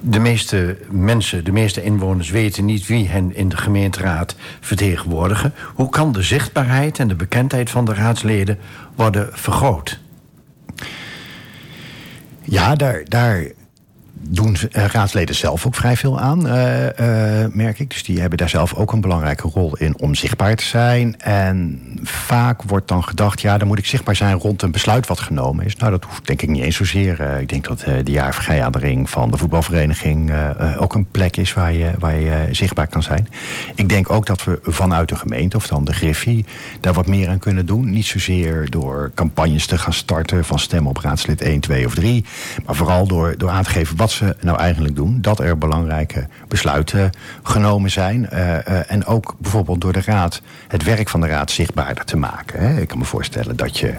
[0.01, 5.55] De meeste mensen, de meeste inwoners weten niet wie hen in de gemeenteraad vertegenwoordigen.
[5.75, 8.59] Hoe kan de zichtbaarheid en de bekendheid van de raadsleden
[8.95, 10.01] worden vergroot?
[12.45, 13.45] Ja, daar, daar
[14.29, 16.91] doen uh, raadsleden zelf ook vrij veel aan, uh, uh,
[17.51, 17.91] merk ik.
[17.91, 21.21] Dus die hebben daar zelf ook een belangrijke rol in om zichtbaar te zijn.
[21.21, 25.21] En vaak wordt dan gedacht, ja, dan moet ik zichtbaar zijn rond een besluit wat
[25.21, 25.77] genomen is.
[25.77, 27.21] Nou, dat hoeft denk ik niet eens zozeer.
[27.41, 30.33] ik denk dat de jaarvergadering van de voetbalvereniging
[30.79, 33.29] ook een plek is waar je, waar je zichtbaar kan zijn.
[33.75, 36.45] Ik denk ook dat we vanuit de gemeente, of dan de Griffie,
[36.81, 37.91] daar wat meer aan kunnen doen.
[37.91, 42.25] Niet zozeer door campagnes te gaan starten van stem op raadslid 1, 2 of 3.
[42.67, 45.19] Maar vooral door, door aan te geven wat ze nou eigenlijk doen.
[45.21, 47.11] Dat er belangrijke besluiten
[47.43, 48.29] genomen zijn.
[48.33, 52.17] Uh, uh, en ook bijvoorbeeld door de Raad het werk van de Raad zichtbaarder te
[52.17, 52.79] maken.
[52.79, 53.95] Ik kan me voorstellen dat je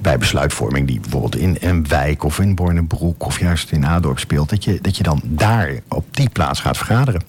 [0.00, 4.50] bij besluitvorming die bijvoorbeeld in een wijk of in Bornebroek of juist in Adorp speelt,
[4.50, 7.22] dat je, dat je dan daar op die plaats gaat vergaderen.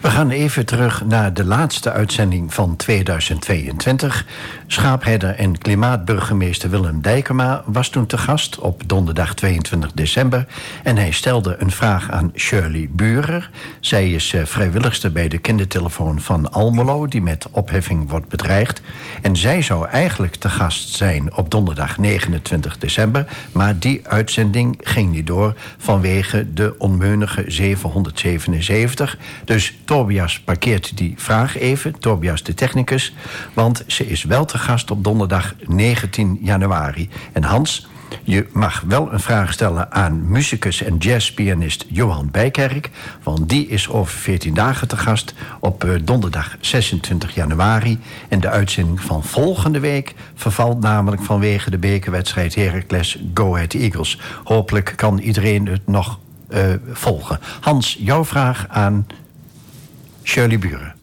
[0.00, 4.26] We gaan even terug naar de laatste uitzending van 2022.
[4.66, 10.46] Schaapherder en klimaatburgemeester Willem Dijkema was toen te gast op donderdag 22 december.
[10.82, 13.50] En hij stelde een vraag aan Shirley Burer.
[13.80, 18.80] Zij is eh, vrijwilligste bij de kindertelefoon van Almelo, die met opheffing wordt bedreigd.
[19.22, 23.26] En zij zou eigenlijk te gast zijn op donderdag 29 december.
[23.52, 29.18] Maar die uitzending ging niet door vanwege de onmeunige 777.
[29.44, 33.14] Dus Tobias parkeert die vraag even, Tobias de technicus,
[33.54, 37.08] want ze is wel te gast op donderdag 19 januari.
[37.32, 37.88] En Hans,
[38.22, 42.90] je mag wel een vraag stellen aan muzikus en jazzpianist Johan Bijkerk,
[43.22, 47.98] want die is over 14 dagen te gast op uh, donderdag 26 januari.
[48.28, 54.20] En de uitzending van volgende week vervalt namelijk vanwege de bekerwedstrijd Heracles Go Ahead Eagles.
[54.44, 56.60] Hopelijk kan iedereen het nog uh,
[56.92, 57.38] volgen.
[57.60, 59.06] Hans, jouw vraag aan
[60.22, 60.95] Shirley Buren.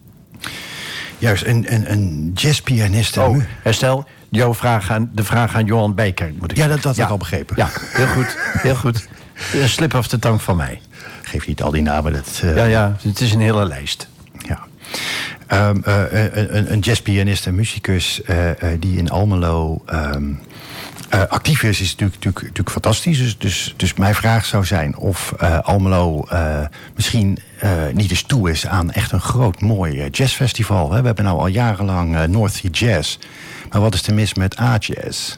[1.23, 3.17] Juist, een, een, een jazzpianist.
[3.17, 6.33] Oh, herstel, jouw vraag aan, de vraag aan Johan Bijker.
[6.39, 6.97] Moet ik ja, dat, dat ja.
[6.97, 7.55] heb ik al begrepen.
[7.57, 9.07] Ja, heel goed, heel goed.
[9.53, 10.81] Een slip of de tang van mij.
[11.21, 12.13] Geef niet al die namen.
[12.13, 12.55] Dat, uh...
[12.55, 14.07] Ja, ja, het is een hele lijst.
[14.47, 14.59] Ja.
[15.69, 19.83] Um, uh, een, een jazzpianist en muzikus uh, die in Almelo...
[19.93, 20.39] Um,
[21.13, 23.17] uh, actief is, is natuurlijk, natuurlijk, natuurlijk fantastisch.
[23.17, 26.59] Dus, dus, dus mijn vraag zou zijn of uh, Almelo uh,
[26.95, 27.37] misschien
[27.93, 30.91] niet eens toe is aan echt een groot mooi jazzfestival.
[30.91, 30.99] Hè?
[30.99, 33.17] We hebben nou al jarenlang North Sea Jazz.
[33.69, 35.37] Maar wat is er mis met A-jazz?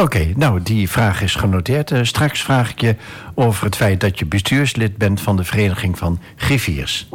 [0.00, 1.90] Oké, nou, die vraag is genoteerd.
[1.90, 2.96] Uh, straks vraag ik je
[3.34, 7.08] over het feit dat je bestuurslid bent van de Vereniging van Griffiers.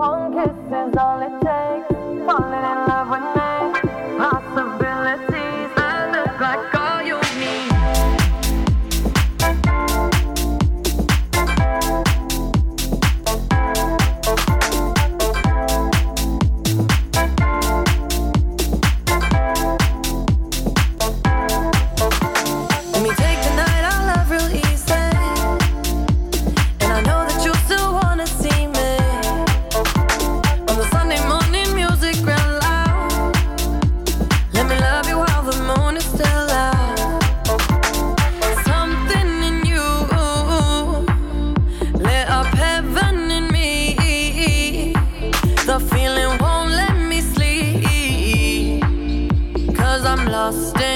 [50.46, 50.95] lost in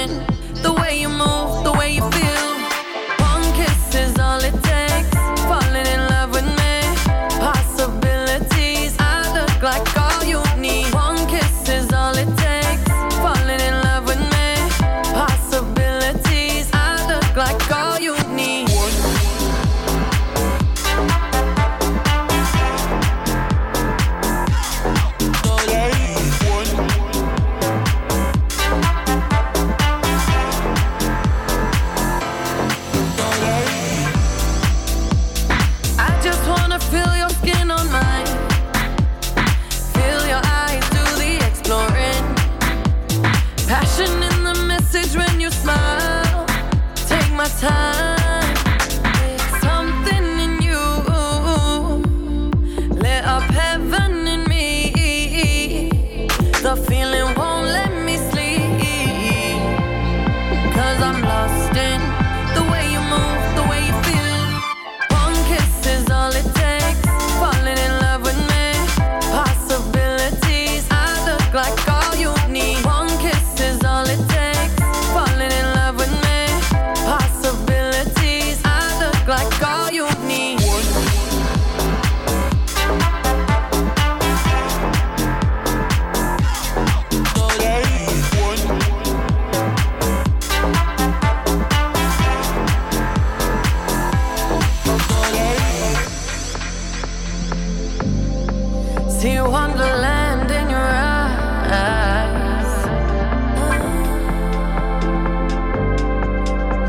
[99.20, 102.72] See wonderland in your eyes.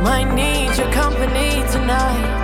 [0.01, 2.40] Might need your company tonight.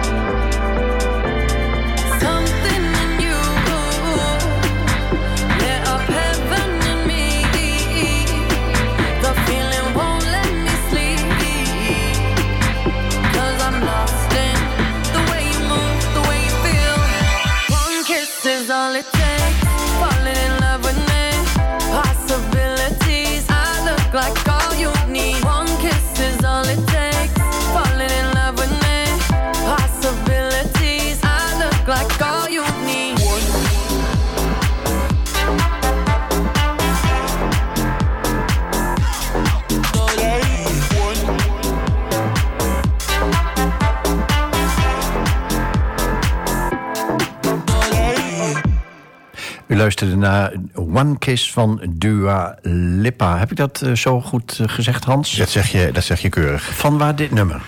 [49.78, 53.38] Luisterde naar One Kiss van Dua Lipa.
[53.38, 55.36] Heb ik dat uh, zo goed uh, gezegd, Hans?
[55.36, 56.76] Dat zeg, je, dat zeg je keurig.
[56.76, 57.62] Van waar dit nummer?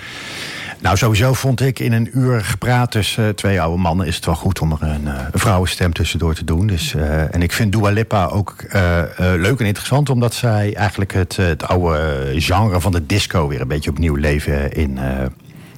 [0.82, 4.08] Nou, sowieso vond ik in een uur gepraat tussen uh, twee oude mannen...
[4.08, 6.67] is het wel goed om er een, een vrouwenstem tussendoor te doen.
[6.67, 6.95] Dus,
[7.32, 8.56] en ik vind Dua Lipa ook
[9.17, 10.10] leuk en interessant...
[10.10, 13.48] omdat zij eigenlijk het, het oude genre van de disco...
[13.48, 15.00] weer een beetje opnieuw leven in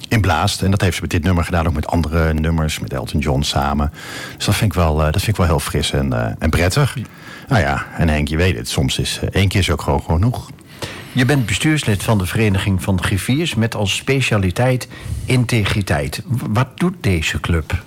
[0.08, 0.62] inblaast.
[0.62, 3.42] En dat heeft ze met dit nummer gedaan, ook met andere nummers, met Elton John
[3.42, 3.92] samen.
[4.36, 6.50] Dus dat vind ik wel, uh, dat vind ik wel heel fris en, uh, en
[6.50, 6.96] prettig.
[7.48, 10.02] Nou ja, en Henk, je weet het, soms is uh, één keer is ook gewoon
[10.02, 10.50] genoeg.
[11.12, 14.88] Je bent bestuurslid van de Vereniging van de Griffiers met als specialiteit
[15.24, 16.22] integriteit.
[16.26, 17.82] Wat doet deze club?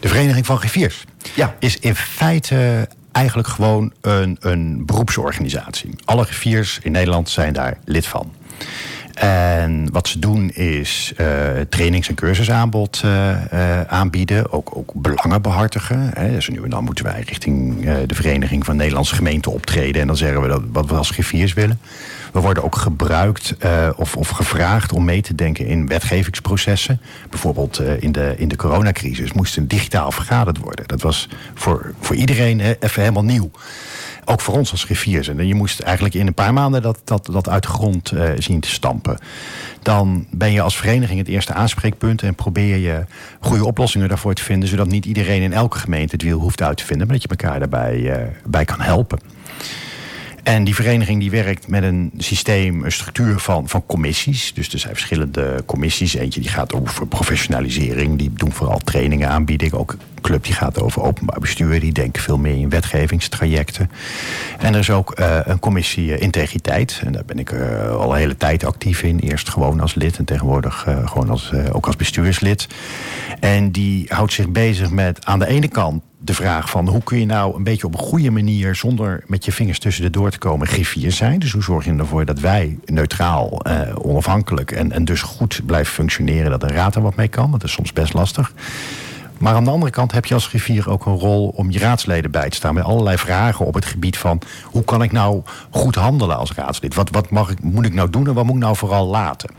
[0.00, 1.04] De Vereniging van Griffiers
[1.34, 1.56] ja.
[1.58, 5.90] is in feite eigenlijk gewoon een, een beroepsorganisatie.
[6.04, 8.32] Alle griffiers in Nederland zijn daar lid van.
[9.20, 11.26] En wat ze doen is uh,
[11.68, 14.52] trainings- en cursusaanbod uh, uh, aanbieden.
[14.52, 16.10] Ook, ook belangen behartigen.
[16.14, 16.30] Hè.
[16.30, 20.00] Dus nu en dan moeten wij richting de Vereniging van Nederlandse Gemeenten optreden.
[20.00, 21.80] En dan zeggen we dat, wat we als griffiers willen.
[22.32, 23.54] We worden ook gebruikt
[23.96, 27.00] of, of gevraagd om mee te denken in wetgevingsprocessen.
[27.30, 30.88] Bijvoorbeeld in, de, in de coronacrisis moest een digitaal vergaderd worden.
[30.88, 33.50] Dat was voor, voor iedereen even helemaal nieuw.
[34.24, 35.28] Ook voor ons als griffiers.
[35.28, 38.30] En je moest eigenlijk in een paar maanden dat, dat, dat uit de grond uh,
[38.38, 39.18] zien te stampen.
[39.82, 43.04] Dan ben je als vereniging het eerste aanspreekpunt en probeer je
[43.40, 46.76] goede oplossingen daarvoor te vinden, zodat niet iedereen in elke gemeente het wiel hoeft uit
[46.76, 49.18] te vinden, maar dat je elkaar daarbij uh, bij kan helpen.
[50.42, 54.54] En die vereniging die werkt met een systeem, een structuur van, van commissies.
[54.54, 56.14] Dus er zijn verschillende commissies.
[56.14, 58.18] Eentje die gaat over professionalisering.
[58.18, 59.72] Die doen vooral trainingen aanbieden.
[59.72, 61.80] Ook club die gaat over openbaar bestuur.
[61.80, 63.90] Die denken veel meer in wetgevingstrajecten.
[64.58, 67.00] En er is ook uh, een commissie uh, integriteit.
[67.04, 69.18] En daar ben ik uh, al een hele tijd actief in.
[69.18, 72.68] Eerst gewoon als lid en tegenwoordig gewoon als, ook als bestuurslid.
[73.40, 77.18] En die houdt zich bezig met aan de ene kant de vraag van hoe kun
[77.18, 80.30] je nou een beetje op een goede manier, zonder met je vingers tussen de door
[80.30, 81.38] te komen, griffier zijn.
[81.38, 85.92] Dus hoe zorg je ervoor dat wij neutraal, eh, onafhankelijk en, en dus goed blijven
[85.92, 87.50] functioneren, dat de raad er wat mee kan.
[87.50, 88.52] Dat is soms best lastig.
[89.40, 92.30] Maar aan de andere kant heb je als griffier ook een rol om je raadsleden
[92.30, 92.74] bij te staan.
[92.74, 96.94] Met allerlei vragen op het gebied van hoe kan ik nou goed handelen als raadslid?
[96.94, 99.50] Wat, wat mag ik, moet ik nou doen en wat moet ik nou vooral laten?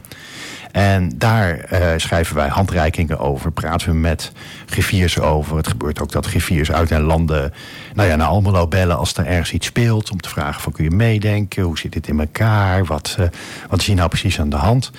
[0.72, 4.32] En daar uh, schrijven wij handreikingen over, praten we met
[4.66, 5.58] griffiers over.
[5.58, 7.54] Het gebeurt ook dat griffiers uit naar landen,
[7.94, 10.12] nou ja, naar Almelo bellen als er ergens iets speelt.
[10.12, 13.26] Om te vragen van kun je meedenken, hoe zit dit in elkaar, wat, uh,
[13.70, 14.92] wat is hier nou precies aan de hand.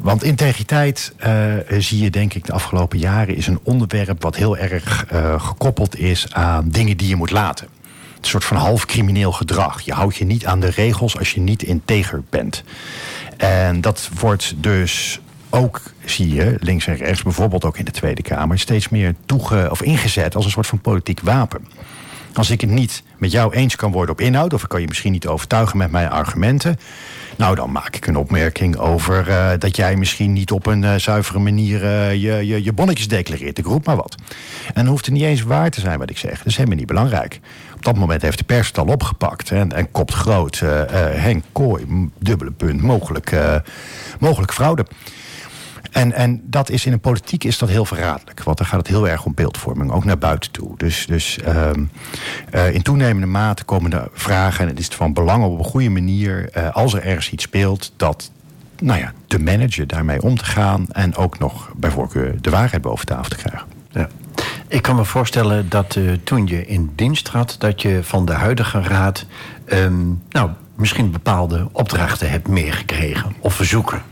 [0.00, 4.56] Want integriteit, uh, zie je denk ik de afgelopen jaren, is een onderwerp wat heel
[4.56, 7.68] erg uh, gekoppeld is aan dingen die je moet laten.
[8.20, 9.80] Een soort van half crimineel gedrag.
[9.80, 12.64] Je houdt je niet aan de regels als je niet integer bent.
[13.36, 15.20] En dat wordt dus
[15.50, 19.68] ook, zie je, links en rechts, bijvoorbeeld ook in de Tweede Kamer, steeds meer toege,
[19.70, 21.66] of ingezet als een soort van politiek wapen.
[22.34, 24.86] Als ik het niet met jou eens kan worden op inhoud, of ik kan je
[24.86, 26.78] misschien niet overtuigen met mijn argumenten,
[27.38, 30.94] nou dan maak ik een opmerking over uh, dat jij misschien niet op een uh,
[30.94, 33.58] zuivere manier uh, je, je, je bonnetjes declareert.
[33.58, 34.14] Ik roep maar wat.
[34.66, 36.36] En dan hoeft het niet eens waar te zijn wat ik zeg.
[36.36, 37.40] Dat is helemaal niet belangrijk.
[37.74, 40.58] Op dat moment heeft de pers het al opgepakt en, en kopt groot.
[40.58, 43.36] Henk Kooi, dubbele punt, mogelijk,
[44.18, 44.86] mogelijk fraude.
[45.90, 48.42] En, en dat is in de politiek is dat heel verraderlijk.
[48.42, 50.76] Want dan gaat het heel erg om beeldvorming, ook naar buiten toe.
[50.76, 51.90] Dus, dus um,
[52.54, 54.60] uh, in toenemende mate komen er vragen.
[54.60, 57.92] En het is van belang op een goede manier, uh, als er ergens iets speelt,
[57.96, 58.30] dat
[58.78, 60.86] nou ja, te managen, daarmee om te gaan.
[60.92, 63.66] En ook nog bij voorkeur de waarheid boven tafel te krijgen.
[63.90, 64.08] Ja.
[64.68, 68.32] Ik kan me voorstellen dat uh, toen je in dienst trad, dat je van de
[68.32, 69.26] huidige raad
[69.66, 74.02] um, nou, misschien bepaalde opdrachten hebt meegekregen of verzoeken.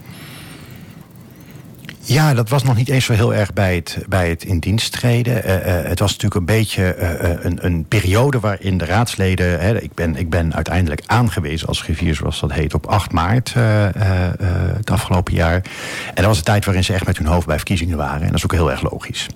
[2.08, 4.92] Ja, dat was nog niet eens zo heel erg bij het, bij het in dienst
[4.92, 5.46] treden.
[5.46, 9.60] Uh, uh, het was natuurlijk een beetje uh, een, een, periode waarin de raadsleden...
[9.60, 12.74] Hè, ik, ben, ik ben uiteindelijk aangewezen als griffier, zoals dat heet...
[12.74, 15.54] op 8 maart het afgelopen jaar.
[16.06, 18.20] En dat was de tijd waarin ze echt met hun hoofd bij verkiezingen waren.
[18.20, 19.26] En dat is ook heel erg logisch.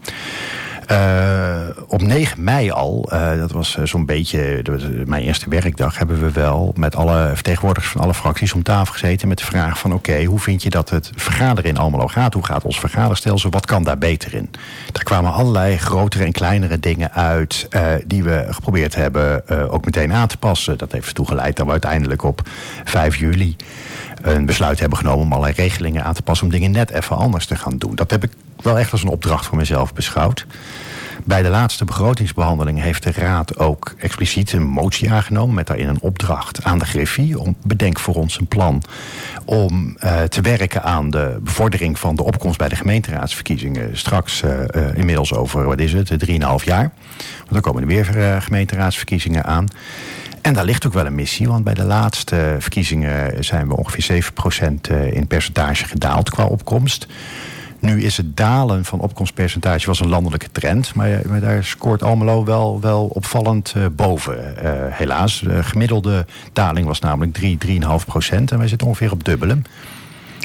[0.90, 4.62] Uh, op 9 mei al, uh, dat was uh, zo'n beetje
[5.06, 9.28] mijn eerste werkdag, hebben we wel met alle vertegenwoordigers van alle fracties om tafel gezeten
[9.28, 12.34] met de vraag van oké, hoe vind je dat het vergaderen in Almelo gaat?
[12.34, 13.50] Hoe gaat ons vergaderstelsel?
[13.50, 14.50] Wat kan daar beter in?
[14.92, 17.68] Daar kwamen allerlei grotere en kleinere dingen uit
[18.06, 20.78] die we geprobeerd hebben ook meteen aan te passen.
[20.78, 22.42] Dat heeft ertoe geleid dat we uiteindelijk op
[22.84, 23.56] 5 juli
[24.20, 27.46] een besluit hebben genomen om allerlei regelingen aan te passen om dingen net even anders
[27.46, 27.94] te gaan doen.
[27.94, 28.30] Dat heb ik
[28.62, 30.46] wel echt als een opdracht voor mezelf beschouwd.
[31.24, 35.54] Bij de laatste begrotingsbehandeling heeft de Raad ook expliciet een motie aangenomen...
[35.54, 37.38] met daarin een opdracht aan de griffie.
[37.38, 38.82] Om, bedenk voor ons een plan
[39.44, 42.58] om uh, te werken aan de bevordering van de opkomst...
[42.58, 46.92] bij de gemeenteraadsverkiezingen straks uh, uh, inmiddels over, wat is het, 3,5 jaar.
[47.38, 49.66] Want dan komen er weer gemeenteraadsverkiezingen aan...
[50.40, 54.32] En daar ligt ook wel een missie, want bij de laatste verkiezingen zijn we ongeveer
[54.32, 57.06] 7% in percentage gedaald qua opkomst.
[57.80, 60.94] Nu is het dalen van opkomstpercentage was een landelijke trend.
[60.94, 64.54] Maar, maar daar scoort Almelo wel, wel opvallend uh, boven.
[64.64, 68.50] Uh, helaas, de gemiddelde daling was namelijk 3, 3,5 procent.
[68.50, 69.58] En wij zitten ongeveer op dubbele.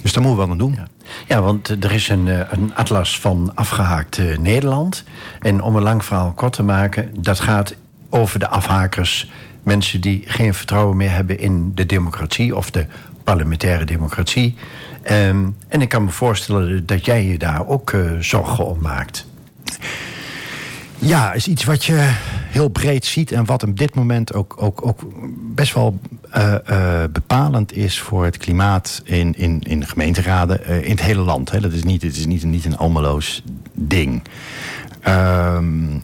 [0.02, 0.80] Dus daar moeten we wel aan doen.
[1.28, 1.42] Ja.
[1.42, 5.04] want er is een, een atlas van afgehaakt Nederland.
[5.40, 7.10] En om een lang verhaal kort te maken...
[7.20, 7.76] dat gaat
[8.10, 9.30] over de afhakers...
[9.66, 12.56] mensen die geen vertrouwen meer hebben in de democratie...
[12.56, 12.86] of de
[13.24, 14.56] parlementaire democratie...
[15.12, 19.26] Um, en ik kan me voorstellen dat jij je daar ook uh, zorgen om maakt.
[21.00, 22.14] Ja, is iets wat je
[22.50, 25.00] heel breed ziet en wat op dit moment ook, ook, ook
[25.56, 26.00] best wel
[26.36, 31.52] uh, uh, bepalend is voor het klimaat in, in, in gemeenteraden in het hele land.
[31.52, 31.60] Hè.
[31.60, 33.44] Dat is niet, het is niet, niet een almeloos
[33.74, 34.22] ding.
[35.08, 36.04] Um,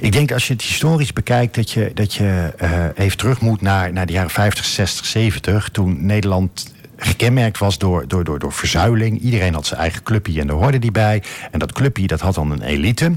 [0.00, 2.52] ik denk als je het historisch bekijkt, dat je, dat je
[2.94, 5.68] even terug moet naar, naar de jaren 50, 60, 70.
[5.68, 6.72] Toen Nederland
[7.02, 9.20] gekenmerkt was door, door, door, door verzuiling.
[9.20, 11.22] Iedereen had zijn eigen clubje en daar hoorde die bij.
[11.50, 13.12] En dat clubje dat had dan een elite.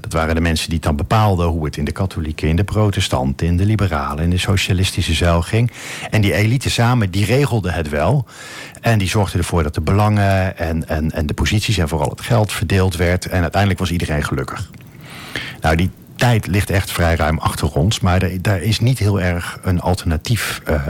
[0.00, 3.46] Dat waren de mensen die dan bepaalden hoe het in de katholieken, in de protestanten,
[3.46, 5.70] in de liberalen, in de socialistische zuil ging.
[6.10, 8.26] En die elite samen, die regelde het wel.
[8.80, 12.20] En die zorgden ervoor dat de belangen en, en, en de posities en vooral het
[12.20, 13.26] geld verdeeld werd.
[13.26, 14.70] En uiteindelijk was iedereen gelukkig.
[15.60, 18.00] Nou, die tijd ligt echt vrij ruim achter ons.
[18.00, 20.82] Maar daar is niet heel erg een alternatief uh,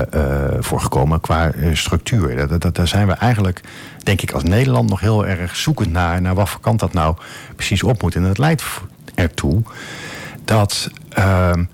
[0.59, 2.49] voor gekomen qua uh, structuur.
[2.49, 3.61] Dat, dat, daar zijn we eigenlijk,
[4.03, 6.20] denk ik, als Nederland nog heel erg zoekend naar.
[6.22, 7.16] Naar wat voor kant dat nou
[7.57, 8.14] precies op moet.
[8.14, 8.64] En dat leidt
[9.14, 9.62] ertoe
[10.45, 11.64] dat ehm,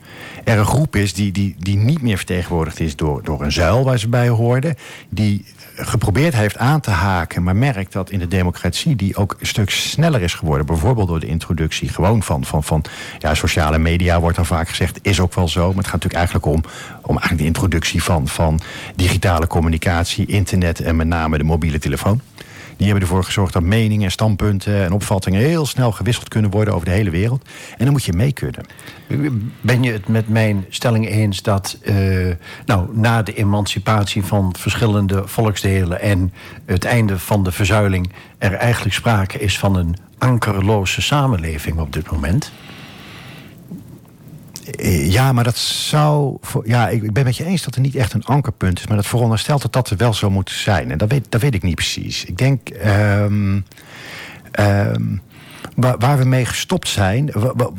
[0.45, 3.85] er een groep is die, die, die niet meer vertegenwoordigd is door, door een zuil
[3.85, 4.77] waar ze bij hoorden.
[5.09, 5.45] Die
[5.77, 9.70] geprobeerd heeft aan te haken, maar merkt dat in de democratie die ook een stuk
[9.70, 10.66] sneller is geworden.
[10.66, 12.85] Bijvoorbeeld door de introductie gewoon van, van, van
[13.18, 15.66] ja, sociale media wordt dan vaak gezegd, is ook wel zo.
[15.66, 16.62] Maar het gaat natuurlijk eigenlijk om,
[17.03, 18.61] om eigenlijk de introductie van, van
[18.97, 22.20] digitale communicatie, internet en met name de mobiele telefoon.
[22.77, 26.87] Die hebben ervoor gezorgd dat meningen, standpunten en opvattingen heel snel gewisseld kunnen worden over
[26.87, 27.49] de hele wereld.
[27.77, 28.66] En dan moet je mee kunnen.
[29.61, 32.35] Ben je het met mijn stelling eens dat uh,
[32.66, 36.33] nou, na de emancipatie van verschillende volksdelen en
[36.66, 42.11] het einde van de verzuiling er eigenlijk sprake is van een ankerloze samenleving op dit
[42.11, 42.53] moment?
[44.77, 46.39] Eh, ja, maar dat zou.
[46.64, 48.87] Ja, ik ben met je eens dat er niet echt een ankerpunt is.
[48.87, 50.91] Maar dat veronderstelt dat dat wel zou moeten zijn.
[50.91, 52.25] En dat weet, dat weet ik niet precies.
[52.25, 52.70] Ik denk.
[52.87, 53.64] Um,
[55.75, 57.31] waar, we mee gestopt zijn.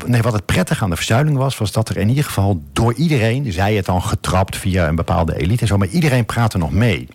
[0.06, 2.94] Nee, wat het prettig aan de verzuiling was, was dat er in ieder geval door
[2.94, 7.08] iedereen, zij het dan getrapt via een bepaalde elite zo, maar iedereen praatte nog mee.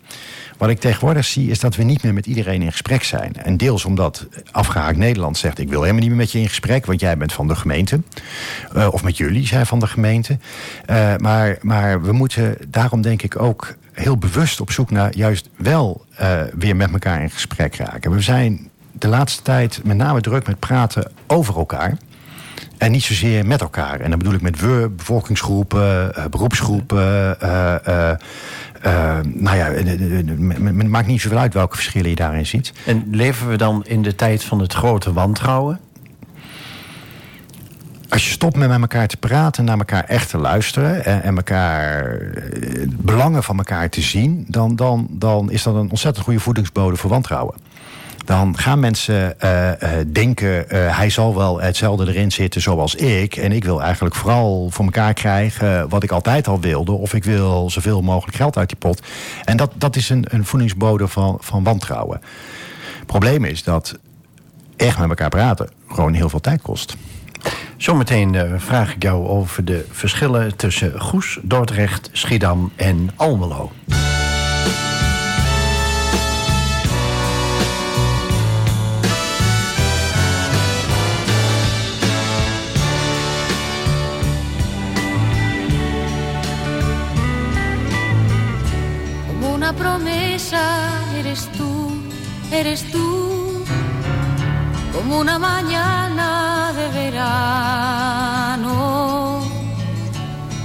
[0.62, 3.36] Wat ik tegenwoordig zie is dat we niet meer met iedereen in gesprek zijn.
[3.36, 5.58] En deels omdat afgehaakt Nederland zegt...
[5.58, 8.00] ik wil helemaal niet meer met je in gesprek, want jij bent van de gemeente.
[8.76, 10.38] Uh, of met jullie zijn van de gemeente.
[10.90, 15.16] Uh, maar, maar we moeten daarom denk ik ook heel bewust op zoek naar...
[15.16, 18.10] juist wel uh, weer met elkaar in gesprek raken.
[18.10, 18.70] We zijn
[19.02, 21.96] de laatste tijd met name druk met praten over elkaar...
[22.78, 24.00] En niet zozeer met elkaar.
[24.00, 27.36] En dan bedoel ik met we, bevolkingsgroepen, uh, beroepsgroepen.
[27.42, 32.72] Uh, uh, nou ja, het maakt niet zoveel uit welke verschillen je daarin ziet.
[32.86, 35.80] En leven we dan in de tijd van het grote wantrouwen?
[38.08, 41.36] Als je stopt met, met elkaar te praten, naar elkaar echt te luisteren en, en
[41.36, 42.20] elkaar
[42.88, 47.10] belangen van elkaar te zien, dan, dan, dan is dat een ontzettend goede voedingsbode voor
[47.10, 47.54] wantrouwen
[48.24, 50.64] dan gaan mensen uh, uh, denken...
[50.68, 53.36] Uh, hij zal wel hetzelfde erin zitten zoals ik...
[53.36, 56.92] en ik wil eigenlijk vooral voor elkaar krijgen wat ik altijd al wilde...
[56.92, 59.02] of ik wil zoveel mogelijk geld uit die pot.
[59.44, 62.20] En dat, dat is een, een voedingsbode van, van wantrouwen.
[62.98, 63.98] Het probleem is dat
[64.76, 66.96] echt met elkaar praten gewoon heel veel tijd kost.
[67.76, 73.72] Zometeen vraag ik jou over de verschillen tussen Goes, Dordrecht, Schiedam en Almelo.
[92.52, 93.64] Eres tú,
[94.92, 98.70] como una mañana de verano,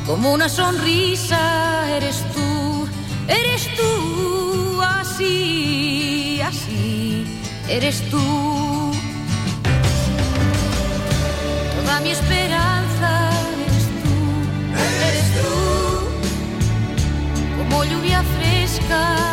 [0.06, 2.88] como una sonrisa eres tú,
[3.28, 7.26] eres tú, así, así,
[7.70, 8.22] eres tú.
[11.76, 13.30] Toda mi esperanza
[13.66, 14.16] eres tú,
[15.08, 15.54] eres tú,
[17.58, 19.27] como lluvia fresca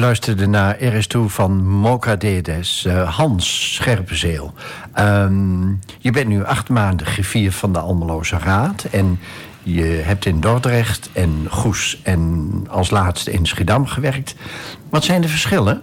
[0.00, 4.54] luisterde naar RS2 van Mocadedes, uh, Hans Scherpenzeel.
[4.98, 8.84] Um, je bent nu acht maanden griffier van de Almeloze Raad...
[8.90, 9.18] en
[9.62, 14.34] je hebt in Dordrecht en Goes en als laatste in Schiedam gewerkt.
[14.88, 15.82] Wat zijn de verschillen?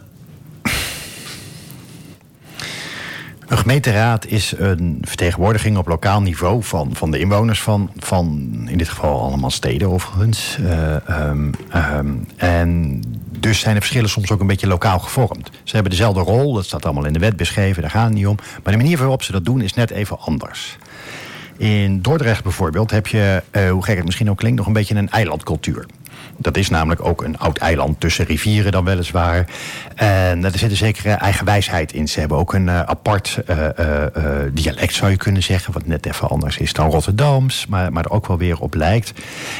[3.47, 8.78] Een gemeenteraad is een vertegenwoordiging op lokaal niveau van, van de inwoners van, van in
[8.78, 10.57] dit geval allemaal steden overigens.
[10.61, 10.95] Uh,
[12.36, 13.01] en
[13.39, 15.49] dus zijn de verschillen soms ook een beetje lokaal gevormd.
[15.63, 18.27] Ze hebben dezelfde rol, dat staat allemaal in de wet beschreven, daar gaat het niet
[18.27, 18.35] om.
[18.63, 20.77] Maar de manier waarop ze dat doen is net even anders.
[21.57, 24.95] In Dordrecht bijvoorbeeld heb je, uh, hoe gek het misschien ook klinkt, nog een beetje
[24.95, 25.85] een eilandcultuur.
[26.38, 29.45] Dat is namelijk ook een oud eiland tussen rivieren dan weliswaar.
[29.95, 32.07] En er zit een zekere eigenwijsheid in.
[32.07, 33.67] Ze hebben ook een uh, apart uh,
[34.53, 35.73] dialect zou je kunnen zeggen.
[35.73, 37.65] Wat net even anders is dan Rotterdams.
[37.67, 39.13] Maar, maar er ook wel weer op lijkt.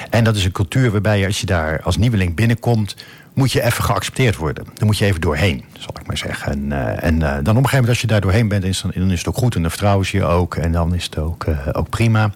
[0.10, 2.96] En dat is een cultuur waarbij je als je daar als nieuweling binnenkomt
[3.38, 4.66] moet je even geaccepteerd worden.
[4.74, 6.52] Dan moet je even doorheen, zal ik maar zeggen.
[6.52, 8.64] En, uh, en uh, dan op een gegeven moment als je daar doorheen bent...
[8.64, 10.56] Is, dan, is het ook goed en dan vertrouwen ze je ook.
[10.56, 12.32] En dan is het ook, uh, ook prima.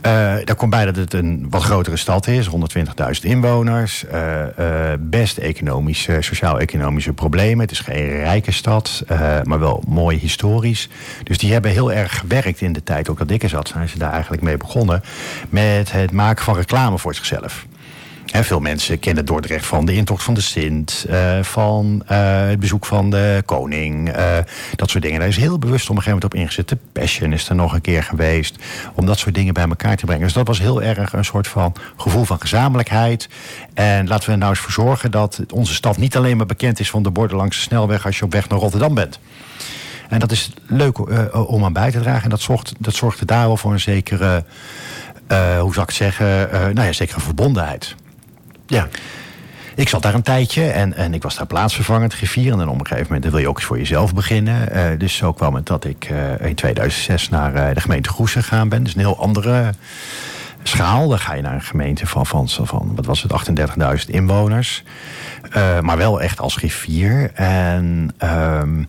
[0.00, 2.48] daar komt bij dat het een wat grotere stad is.
[2.48, 2.52] 120.000
[3.20, 4.04] inwoners.
[4.98, 7.60] best economische, sociaal-economische problemen.
[7.60, 9.04] Het is geen rijke stad,
[9.42, 10.88] maar wel mooi historisch.
[11.22, 13.68] Dus die hebben heel erg gewerkt in de tijd, ook dat ik er zat...
[13.68, 15.02] zijn ze daar eigenlijk mee begonnen...
[15.48, 17.66] met het maken van reclame voor zichzelf.
[18.40, 22.86] Veel mensen kennen Dordrecht van de intocht van de Sint, uh, van uh, het bezoek
[22.86, 24.38] van de koning, uh,
[24.76, 25.18] dat soort dingen.
[25.18, 26.68] Daar is heel bewust op een gegeven moment op ingezet.
[26.68, 28.56] De Passion is er nog een keer geweest,
[28.94, 30.24] om dat soort dingen bij elkaar te brengen.
[30.24, 33.28] Dus dat was heel erg een soort van gevoel van gezamenlijkheid.
[33.74, 36.80] En laten we er nou eens voor zorgen dat onze stad niet alleen maar bekend
[36.80, 39.20] is van de borden langs de snelweg als je op weg naar Rotterdam bent.
[40.08, 40.98] En dat is leuk
[41.48, 42.22] om aan bij te dragen.
[42.22, 44.44] En dat, zorgt, dat zorgde daar wel voor een zekere,
[45.28, 47.94] hoe zou ik het zeggen, nou ja, zekere verbondenheid.
[48.72, 48.88] Ja.
[49.74, 52.52] Ik zat daar een tijdje en, en ik was daar plaatsvervangend griffier.
[52.52, 54.68] En op een gegeven moment wil je ook eens voor jezelf beginnen.
[54.76, 58.32] Uh, dus zo kwam het dat ik uh, in 2006 naar uh, de gemeente Goes
[58.32, 58.82] gegaan ben.
[58.82, 59.72] Dus een heel andere
[60.62, 61.08] schaal.
[61.08, 63.32] Dan ga je naar een gemeente van, van, van wat was het,
[64.06, 64.82] 38.000 inwoners.
[65.80, 67.30] maar wel echt als griffier.
[67.34, 68.10] En...
[68.24, 68.88] Um,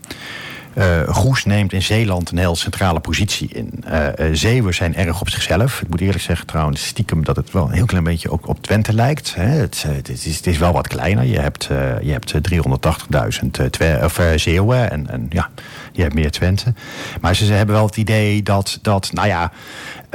[0.78, 3.84] uh, Goes neemt in Zeeland een heel centrale positie in.
[3.88, 5.82] Uh, uh, Zeeuwen zijn erg op zichzelf.
[5.82, 8.62] Ik moet eerlijk zeggen trouwens stiekem dat het wel een heel klein beetje ook op
[8.62, 9.36] Twente lijkt.
[9.36, 9.44] Hè.
[9.44, 11.24] Het, het, is, het, wel wat kleiner.
[11.24, 11.64] Je hebt,
[12.02, 15.50] je hebt 380.000 Zeeuwen en, en ja,
[15.92, 16.74] je hebt meer Twente.
[17.22, 19.52] Maar ze, ze hebben wel het idee dat, dat nou ja,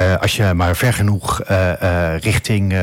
[0.01, 2.73] uh, als je maar ver genoeg uh, uh, richting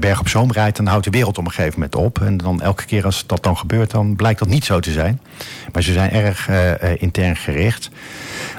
[0.00, 0.76] Berg op Zoom rijdt...
[0.76, 2.20] dan houdt de wereld op een gegeven moment op.
[2.20, 5.20] En dan elke keer als dat dan gebeurt, dan blijkt dat niet zo te zijn.
[5.72, 6.48] Maar ze zijn erg
[6.98, 7.90] intern gericht.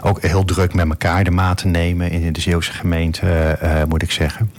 [0.02, 3.58] Ook heel druk met elkaar de maten nemen in de Zeeuwse gemeente,
[3.88, 4.52] moet ik zeggen.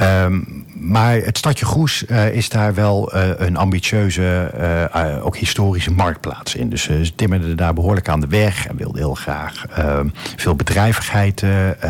[0.00, 4.50] Um, maar het stadje Goes uh, is daar wel uh, een ambitieuze,
[4.94, 6.70] uh, ook historische marktplaats in.
[6.70, 11.42] Dus ze timmerden daar behoorlijk aan de weg en wilden heel graag ehm, veel bedrijvigheid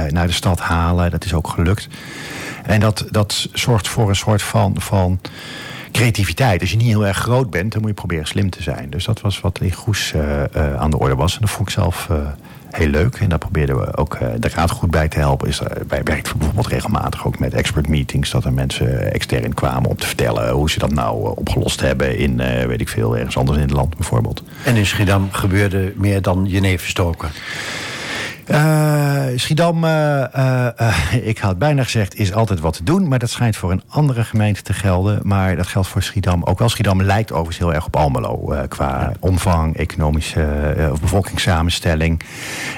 [0.09, 1.11] naar de stad halen.
[1.11, 1.89] Dat is ook gelukt.
[2.65, 5.21] En dat, dat zorgt voor een soort van, van
[5.93, 6.61] creativiteit.
[6.61, 8.91] Als je niet heel erg groot bent, dan moet je proberen slim te zijn.
[8.91, 10.15] Dus dat was wat in Goes
[10.79, 11.35] aan de orde was.
[11.35, 12.09] En dat vond ik zelf
[12.77, 13.17] heel leuk.
[13.17, 15.49] En daar probeerden we ook uh, de raad goed bij te helpen.
[15.49, 18.31] Is, wij werkten bijvoorbeeld regelmatig ook met expert meetings.
[18.31, 22.19] Dat er mensen extern kwamen om te vertellen hoe ze dat nou uh, opgelost hebben.
[22.19, 24.43] In, weet ik veel, ergens anders in het land bijvoorbeeld.
[24.65, 27.31] En in Schiedam gebeurde meer dan jeneverstoken?
[28.51, 33.09] Uh, Schiedam, uh, uh, ik had bijna gezegd, is altijd wat te doen.
[33.09, 35.21] Maar dat schijnt voor een andere gemeente te gelden.
[35.23, 36.69] Maar dat geldt voor Schiedam ook wel.
[36.69, 38.55] Schiedam lijkt overigens heel erg op Almelo.
[38.69, 42.23] qua omvang, economische of bevolkingssamenstelling.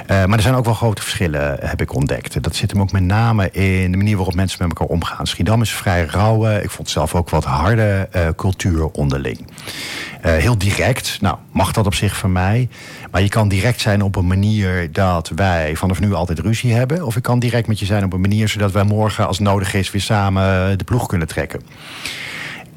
[0.06, 2.42] maar er zijn ook wel grote verschillen, heb ik ontdekt.
[2.42, 5.26] Dat zit hem ook met name in de manier waarop mensen met elkaar omgaan.
[5.26, 6.62] Schiedam is vrij rauwe.
[6.62, 9.46] Ik vond zelf ook wat harde cultuur onderling.
[10.20, 11.18] heel direct.
[11.20, 12.68] Nou, mag dat op zich van mij.
[13.14, 17.06] Maar je kan direct zijn op een manier dat wij vanaf nu altijd ruzie hebben.
[17.06, 19.74] Of ik kan direct met je zijn op een manier zodat wij morgen, als nodig
[19.74, 21.60] is, weer samen de ploeg kunnen trekken.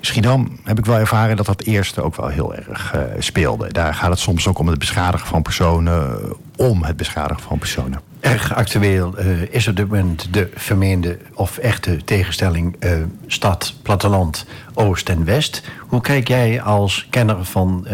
[0.01, 3.71] Schiedam heb ik wel ervaren dat dat eerste ook wel heel erg uh, speelde.
[3.71, 6.19] Daar gaat het soms ook om het beschadigen van personen,
[6.55, 8.01] om het beschadigen van personen.
[8.19, 12.91] Erg actueel uh, is op dit moment de vermeende of echte tegenstelling uh,
[13.27, 15.61] stad, platteland, oost en west.
[15.79, 17.87] Hoe kijk jij als kenner van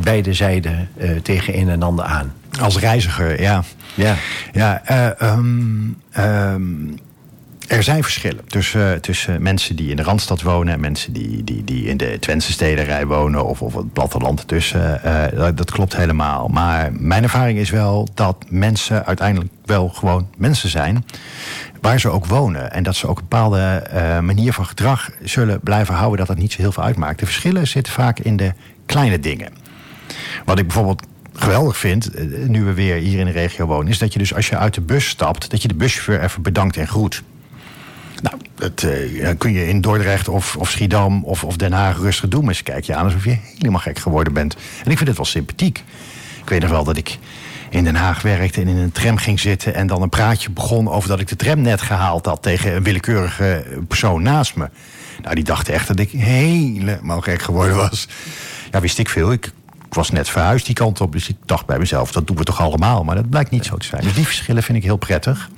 [0.00, 0.88] beide zijden
[1.22, 2.32] tegen een en ander aan?
[2.60, 3.62] Als reiziger, ja.
[3.94, 4.16] Ja.
[4.52, 4.82] Ja,
[5.22, 6.98] um, um,
[7.68, 10.74] Er zijn verschillen tussen, tussen mensen die in de Randstad wonen...
[10.74, 13.44] en mensen die, die, die in de Twentse stedenrij wonen...
[13.46, 15.00] of, of het platteland tussen.
[15.04, 16.48] Uh, dat, dat, klopt helemaal.
[16.48, 21.04] Maar mijn ervaring is wel dat mensen uiteindelijk wel gewoon mensen zijn...
[21.80, 22.72] waar ze ook wonen.
[22.72, 26.18] En dat ze ook een bepaalde uh, manier van gedrag zullen blijven houden...
[26.18, 27.18] dat dat niet zo heel veel uitmaakt.
[27.18, 28.52] De verschillen zitten vaak in de
[28.86, 29.52] kleine dingen.
[30.44, 32.10] Wat ik bijvoorbeeld geweldig vind,
[32.48, 33.88] nu we weer hier in de regio wonen...
[33.88, 35.50] is dat je dus als je uit de bus stapt...
[35.50, 37.22] dat je de buschauffeur even bedankt en groet.
[38.22, 42.28] Nou, dat uh, kun je in Dordrecht of, of Schiedam of, of Den Haag rustig
[42.28, 42.44] doen.
[42.44, 44.56] Maar kijk je aan alsof je helemaal gek geworden bent.
[44.84, 45.82] En ik vind het wel sympathiek.
[46.42, 47.18] Ik weet nog wel dat ik
[47.70, 49.74] in Den Haag werkte en in een tram ging zitten...
[49.74, 52.42] en dan een praatje begon over dat ik de tram net gehaald had...
[52.42, 54.68] tegen een willekeurige persoon naast me.
[55.22, 58.08] Nou, die dacht echt dat ik helemaal gek geworden was.
[58.74, 59.32] Ja, wist ik veel.
[59.32, 59.52] Ik,
[59.88, 62.12] was net verhuisd die kant op, dus ik dacht bij mezelf...
[62.12, 64.02] dat doen we toch allemaal, maar dat blijkt niet zo te zijn.
[64.02, 65.50] Dus die verschillen vind ik heel prettig.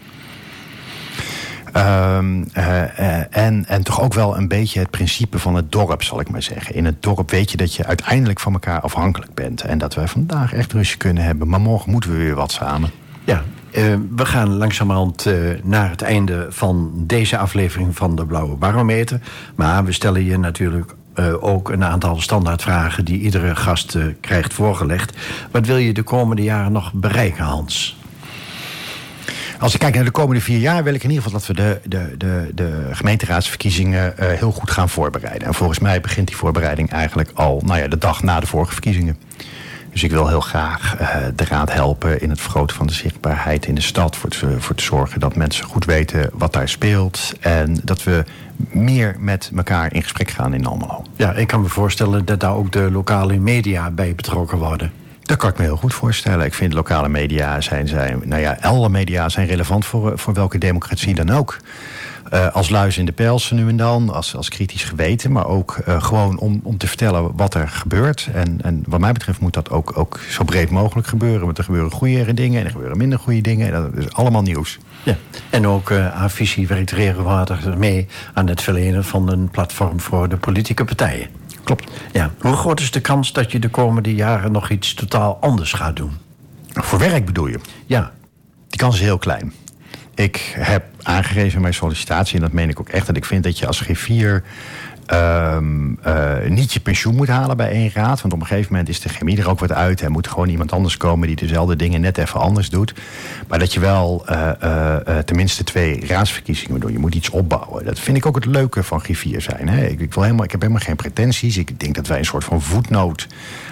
[1.76, 6.20] Um, uh, en, en toch ook wel een beetje het principe van het dorp, zal
[6.20, 6.74] ik maar zeggen.
[6.74, 9.62] In het dorp weet je dat je uiteindelijk van elkaar afhankelijk bent.
[9.62, 11.48] En dat wij vandaag echt rustje kunnen hebben.
[11.48, 12.90] Maar morgen moeten we weer wat samen.
[13.24, 13.42] Ja,
[13.72, 19.20] uh, we gaan langzamerhand uh, naar het einde van deze aflevering van de Blauwe Barometer.
[19.54, 25.16] Maar we stellen je natuurlijk uh, ook een aantal standaardvragen die iedere gast krijgt voorgelegd.
[25.50, 27.96] Wat wil je de komende jaren nog bereiken, Hans?
[29.58, 31.54] Als ik kijk naar de komende vier jaar, wil ik in ieder geval dat we
[31.54, 35.48] de, de, de, de gemeenteraadsverkiezingen uh, heel goed gaan voorbereiden.
[35.48, 38.72] En volgens mij begint die voorbereiding eigenlijk al nou ja, de dag na de vorige
[38.72, 39.16] verkiezingen.
[39.92, 40.96] Dus ik wil heel graag
[41.34, 44.16] de raad helpen in het vergroten van de zichtbaarheid in de stad.
[44.58, 47.32] Voor te zorgen dat mensen goed weten wat daar speelt.
[47.40, 48.24] En dat we
[48.70, 51.02] meer met elkaar in gesprek gaan in Almelo.
[51.16, 54.92] Ja, ik kan me voorstellen dat daar ook de lokale media bij betrokken worden.
[55.22, 56.46] Dat kan ik me heel goed voorstellen.
[56.46, 60.58] Ik vind lokale media zijn, zijn nou ja, alle media zijn relevant voor, voor welke
[60.58, 61.58] democratie dan ook.
[62.32, 65.78] Uh, als luis in de pels nu en dan, als, als kritisch geweten, maar ook
[65.88, 68.28] uh, gewoon om, om te vertellen wat er gebeurt.
[68.34, 71.44] En, en wat mij betreft moet dat ook, ook zo breed mogelijk gebeuren.
[71.44, 73.66] Want er gebeuren goede dingen en er gebeuren minder goede dingen.
[73.66, 74.78] En dat is allemaal nieuws.
[75.06, 75.16] Ja.
[75.50, 80.36] En ook uh, Avisie werkt regelmatig mee aan het verlenen van een platform voor de
[80.36, 81.28] politieke partijen.
[81.64, 81.90] Klopt.
[82.12, 82.30] Ja.
[82.40, 85.96] Hoe groot is de kans dat je de komende jaren nog iets totaal anders gaat
[85.96, 86.12] doen?
[86.72, 87.58] Voor werk bedoel je?
[87.86, 88.12] Ja.
[88.68, 89.52] Die kans is heel klein.
[90.14, 93.44] Ik heb aangegeven in mijn sollicitatie, en dat meen ik ook echt, dat ik vind
[93.44, 94.42] dat je als griffier
[95.14, 98.20] um, uh, niet je pensioen moet halen bij één raad.
[98.20, 100.00] Want op een gegeven moment is de chemie er ook wat uit.
[100.00, 102.94] En moet gewoon iemand anders komen die dezelfde dingen net even anders doet.
[103.48, 106.92] Maar dat je wel uh, uh, tenminste twee raadsverkiezingen doen.
[106.92, 107.84] Je moet iets opbouwen.
[107.84, 109.68] Dat vind ik ook het leuke van griffier zijn.
[109.68, 109.86] Hè.
[109.86, 111.56] Ik, wil helemaal, ik heb helemaal geen pretenties.
[111.56, 113.26] Ik denk dat wij een soort van voetnoot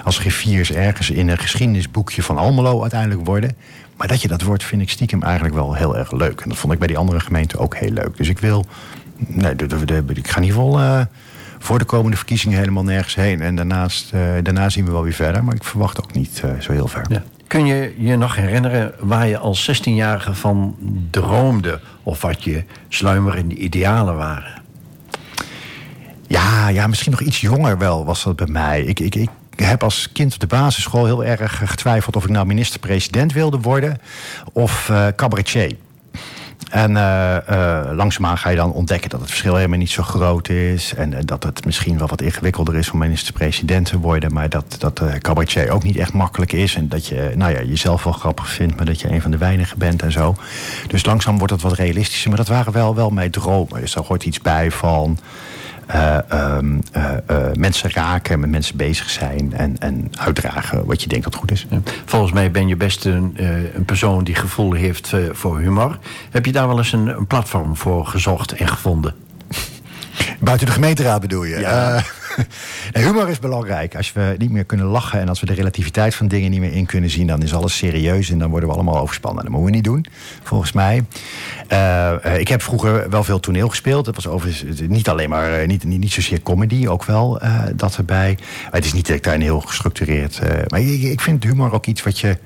[0.04, 3.56] als griffiers ergens in een geschiedenisboekje van Almelo uiteindelijk worden.
[3.96, 6.40] Maar dat je dat wordt, vind ik stiekem eigenlijk wel heel erg leuk.
[6.40, 8.16] En dat vond ik bij die andere gemeenten ook heel leuk.
[8.16, 8.66] Dus ik wil.
[9.16, 11.06] Nee, ik ga in ieder geval
[11.64, 13.40] voor de komende verkiezingen helemaal nergens heen.
[13.40, 15.44] En daarnaast, uh, daarna zien we wel weer verder.
[15.44, 17.04] Maar ik verwacht ook niet uh, zo heel ver.
[17.08, 17.22] Ja.
[17.46, 20.76] Kun je je nog herinneren waar je als 16-jarige van
[21.10, 21.80] droomde?
[22.02, 24.62] Of wat je sluimerende idealen waren?
[26.26, 28.82] Ja, ja, misschien nog iets jonger wel was dat bij mij.
[28.82, 32.46] Ik, ik, ik heb als kind op de basisschool heel erg getwijfeld of ik nou
[32.46, 33.98] minister-president wilde worden
[34.52, 35.76] of uh, cabaretier.
[36.70, 37.36] En uh,
[37.92, 40.94] langzaamaan ga je dan ontdekken dat het verschil helemaal niet zo groot is.
[40.94, 44.32] En, en dat het misschien wel wat ingewikkelder is om minister-president te worden.
[44.32, 46.74] Maar dat, dat cabaretier ook niet echt makkelijk is.
[46.74, 49.38] En dat je nou ja, jezelf wel grappig vindt, maar dat je een van de
[49.38, 50.34] weinigen bent en zo.
[50.86, 52.28] Dus langzaam wordt het wat realistischer.
[52.28, 53.80] Maar dat waren wel, wel mijn dromen.
[53.80, 55.18] Dus daar hoort iets bij van.
[55.94, 61.08] Uh, um, uh, uh, mensen raken, met mensen bezig zijn en, en uitdragen wat je
[61.08, 61.66] denkt dat goed is.
[61.70, 61.80] Ja.
[62.04, 63.34] Volgens mij ben je best een,
[63.74, 65.98] een persoon die gevoel heeft voor humor.
[66.30, 69.14] Heb je daar wel eens een, een platform voor gezocht en gevonden?
[70.40, 71.58] Buiten de gemeenteraad bedoel je?
[71.58, 72.02] Ja.
[72.92, 73.96] humor is belangrijk.
[73.96, 76.72] Als we niet meer kunnen lachen en als we de relativiteit van dingen niet meer
[76.72, 79.42] in kunnen zien, dan is alles serieus en dan worden we allemaal overspannen.
[79.42, 80.06] Dat moeten we niet doen,
[80.42, 81.04] volgens mij.
[81.72, 84.04] Uh, ik heb vroeger wel veel toneel gespeeld.
[84.04, 87.40] Dat was niet alleen maar, uh, niet, niet, niet zozeer comedy, ook wel
[87.74, 88.38] dat erbij.
[88.62, 90.40] Maar het is niet dat ik heel gestructureerd.
[90.68, 92.38] maar ik, ik vind humor ook iets wat je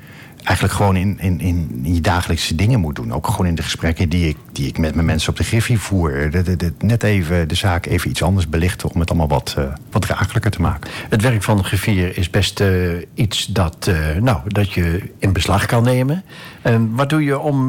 [0.48, 3.12] eigenlijk gewoon in, in, in je dagelijkse dingen moet doen.
[3.12, 5.78] Ook gewoon in de gesprekken die ik, die ik met mijn mensen op de Griffie
[5.78, 6.30] voer.
[6.78, 10.50] Net even de zaak even iets anders belichten om het allemaal wat, uh, wat draaglijker
[10.50, 10.90] te maken.
[11.08, 15.66] Het werk van griffier is best uh, iets dat, uh, nou, dat je in beslag
[15.66, 16.24] kan nemen.
[16.62, 17.68] En wat doe je om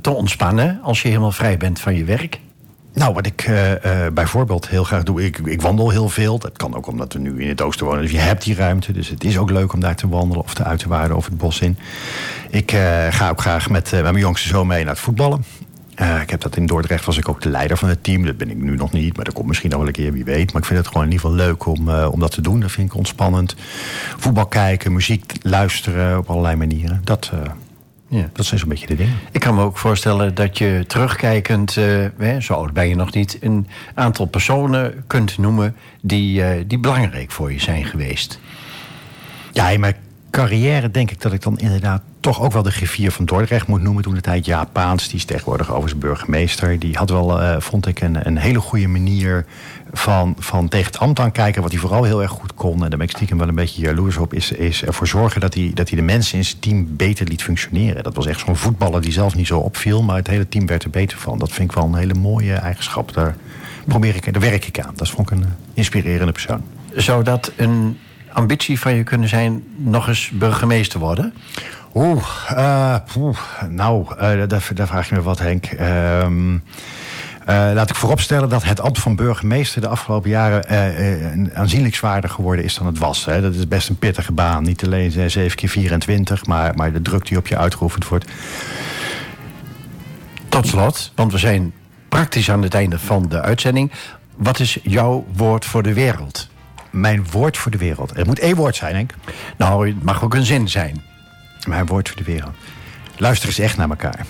[0.00, 2.40] te ontspannen als je helemaal vrij bent van je werk?
[2.96, 3.78] Nou, wat ik uh, uh,
[4.12, 6.38] bijvoorbeeld heel graag doe, ik, ik wandel heel veel.
[6.38, 8.02] Dat kan ook omdat we nu in het oosten wonen.
[8.02, 8.92] Dus je hebt die ruimte.
[8.92, 11.60] Dus het is ook leuk om daar te wandelen of te uiterwaarden of het bos
[11.60, 11.78] in.
[12.50, 15.44] Ik uh, ga ook graag met, mijn jongste zoon mee naar het voetballen.
[15.96, 18.24] Eh, ik heb dat in Dordrecht, was ik ook de leider van het team.
[18.24, 20.24] Dat ben ik nu nog niet, maar dat komt misschien nog wel een keer, wie
[20.24, 20.52] weet.
[20.52, 22.60] Maar ik vind het gewoon in ieder geval leuk om, eh, om dat te doen.
[22.60, 23.56] Dat vind ik ontspannend.
[24.16, 27.00] Voetbal kijken, muziek luisteren op allerlei manieren.
[27.04, 27.32] Dat,
[28.08, 28.28] ja.
[28.32, 29.14] dat zijn zo'n beetje de dingen.
[29.32, 33.38] Ik kan me ook voorstellen dat je terugkijkend, uh, zo oud ben je nog niet...
[33.40, 38.40] een aantal personen kunt noemen die, die belangrijk voor je zijn geweest.
[39.52, 39.94] Ja, mijn
[40.36, 43.82] carrière denk ik dat ik dan inderdaad toch ook wel de griffier van Dordrecht moet
[43.82, 44.02] noemen.
[44.02, 46.78] Toen de tijd Jaap Paans, die is tegenwoordig overigens burgemeester.
[46.78, 49.46] Die had wel, uh, vond ik, een, hele goede manier
[49.92, 51.62] van, van tegen het ambt aankijken.
[51.62, 52.72] Wat hij vooral heel erg goed kon.
[52.72, 54.34] En daar ben ik stiekem wel een beetje jaloers op.
[54.34, 57.42] Is, is ervoor zorgen dat hij, dat hij de mensen in zijn team beter liet
[57.42, 58.02] functioneren.
[58.02, 60.02] Dat was echt zo'n voetballer die zelf niet zo opviel.
[60.02, 61.38] Maar het hele team werd er beter van.
[61.38, 63.12] Dat vind ik wel een hele mooie eigenschap.
[63.12, 63.36] Daar,
[63.86, 64.92] probeer ik, daar werk ik aan.
[64.96, 66.62] Dat vond ik een inspirerende persoon.
[66.94, 67.98] Zou dat een
[68.36, 71.34] ambitie van je kunnen zijn nog eens burgemeester worden?
[71.94, 72.96] Oeh, uh,
[73.68, 75.72] nou, uh, daar, daar, vraag je me wat, Henk.
[75.72, 76.26] Uh,
[77.46, 80.64] laat ik vooropstellen dat het ambt van burgemeester de afgelopen jaren
[81.54, 83.24] aanzienlijk zwaarder geworden is dan het was.
[83.24, 83.40] Hè.
[83.40, 84.62] Dat is best een pittige baan.
[84.62, 88.30] Niet alleen 7 keer 24, maar, maar de druk die op je uitgeoefend wordt.
[90.48, 91.72] Tot slot, want we zijn
[92.08, 93.92] praktisch aan het einde van de uitzending.
[94.36, 96.48] Wat is jouw woord voor de wereld?
[96.96, 98.16] Mijn woord voor de wereld.
[98.16, 99.12] Het moet één woord zijn, Henk.
[99.56, 101.02] Nou, het mag ook een zin zijn.
[101.68, 102.54] Mijn woord voor de wereld.
[103.16, 104.26] Luister eens echt naar elkaar.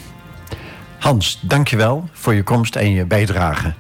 [0.98, 3.74] Hans, dankjewel voor je komst en je bijdrage.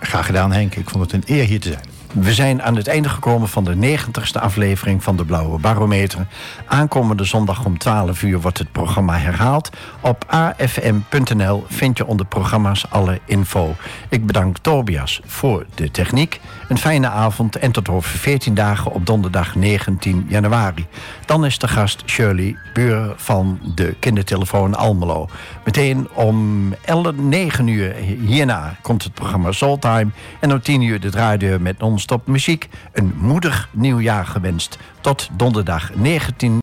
[0.00, 0.74] Graag gedaan, Henk.
[0.74, 1.92] Ik vond het een eer hier te zijn.
[2.12, 6.26] We zijn aan het einde gekomen van de 90ste aflevering van de Blauwe Barometer.
[6.66, 9.70] Aankomende zondag om 12 uur wordt het programma herhaald.
[10.00, 13.76] Op afm.nl vind je onder programma's alle info.
[14.08, 16.40] Ik bedank Tobias voor de techniek.
[16.72, 20.86] Een fijne avond en tot over 14 dagen op donderdag 19 januari.
[21.26, 25.28] Dan is de gast Shirley Buur van de kindertelefoon Almelo.
[25.64, 30.10] Meteen om 11, 9 uur hierna komt het programma Soultime.
[30.40, 32.68] En om 10 uur de draaideur met non-stop muziek.
[32.92, 34.78] Een moedig nieuwjaar gewenst.
[35.00, 36.60] Tot donderdag 19